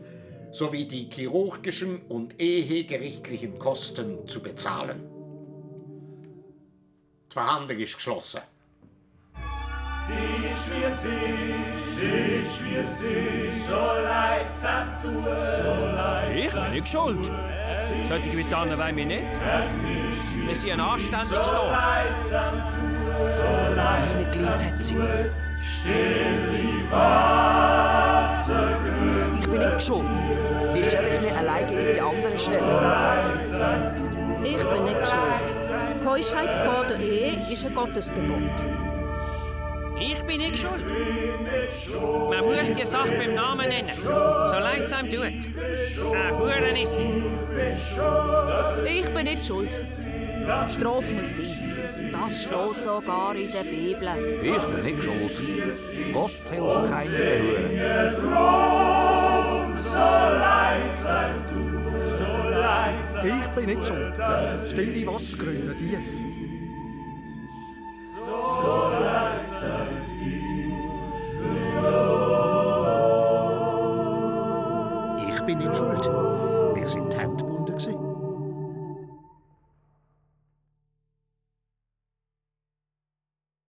sowie 0.51 0.87
die 0.87 1.09
chirurgischen 1.11 2.03
und 2.09 2.41
ehegerichtlichen 2.41 3.59
Kosten 3.59 4.27
zu 4.27 4.43
bezahlen. 4.43 5.20
Die 7.31 7.35
Verhandlung 7.35 7.79
ist 7.79 7.95
geschlossen. 7.95 8.41
Sie 10.05 10.49
ist 10.49 10.69
wie 10.69 10.93
sie, 10.93 11.79
sie 11.79 12.41
ist 12.43 12.65
wie 12.65 12.85
sie, 12.85 13.53
so 13.69 13.77
leidsam 14.03 15.01
tun, 15.01 15.25
so 15.25 15.73
leidsam 15.95 16.35
Ich 16.35 16.53
bin 16.53 16.71
nicht 16.73 16.89
schuld. 16.89 17.31
Solche 18.09 18.37
wie 18.37 18.45
Tanne 18.45 18.77
wollen 18.77 18.97
wir 18.97 19.07
nicht. 19.07 19.23
Wir 20.45 20.57
sind 20.57 20.73
ein 20.73 20.81
anständiges 20.81 21.51
Dorf. 21.51 21.73
Reingeliebt 23.77 24.65
hat 24.65 24.83
sie 24.83 24.95
mir. 24.97 25.33
Stille 25.63 26.91
Wasser 26.91 28.77
grün. 28.83 29.35
Ich 29.37 29.47
bin 29.49 29.59
nicht 29.61 29.83
schuld. 29.83 30.21
Wie 30.75 30.83
soll 30.83 31.05
ich 31.05 31.21
mich 31.21 31.37
allein 31.39 31.69
gegen 31.69 31.93
die 31.93 32.01
anderen 32.01 32.39
stellen? 32.39 33.41
Ich 34.43 34.57
bin 34.57 34.85
nicht 34.85 35.07
schuld. 35.07 35.90
Keuschheit 36.05 36.55
vor 36.65 36.85
der 36.89 36.99
Ehe 37.01 37.39
ist 37.53 37.65
ein 37.65 37.75
Gottesgebot. 37.75 38.81
Ich 40.01 40.23
bin 40.23 40.39
nicht 40.39 40.59
schuld. 40.59 40.85
Man 42.31 42.45
muss 42.45 42.73
die 42.77 42.87
Sache 42.87 43.13
beim 43.19 43.35
Namen 43.35 43.69
nennen. 43.69 43.91
So 44.03 44.11
leid 44.11 44.85
es 44.85 44.93
einem 44.93 45.11
tut. 45.11 45.25
Ein 45.25 46.39
Huren 46.39 46.77
ist 46.77 46.97
sie. 46.97 47.23
Ich 48.89 49.09
bin 49.15 49.25
nicht 49.25 49.45
schuld. 49.45 49.79
Strafe 50.71 51.13
muss 51.13 51.37
sein. 51.37 52.13
Das 52.13 52.43
steht 52.43 52.83
sogar 52.83 53.37
in 53.37 53.53
der 53.53 53.65
Bibel. 53.65 54.09
Ich 54.43 54.63
bin 54.63 54.85
nicht 54.85 55.05
schuld. 55.05 56.13
Gott 56.13 56.31
hilft 56.51 56.91
keinem 56.91 57.13
Huren. 57.43 58.15
Drum 58.15 59.75
so 59.75 59.99
leidsam 59.99 61.33
du, 61.49 61.55
so 61.55 61.59
leidsam 61.59 61.70
Ich 63.25 63.49
bin 63.49 63.67
nicht 63.67 63.87
schuld. 63.87 64.15
Stille 64.69 65.07
Wassergründe 65.07 65.75
tief. 65.77 65.99
so 68.27 68.91
leidsam 69.01 69.89
Ich 75.29 75.41
bin 75.43 75.59
nicht 75.59 75.77
schuld. 75.77 76.30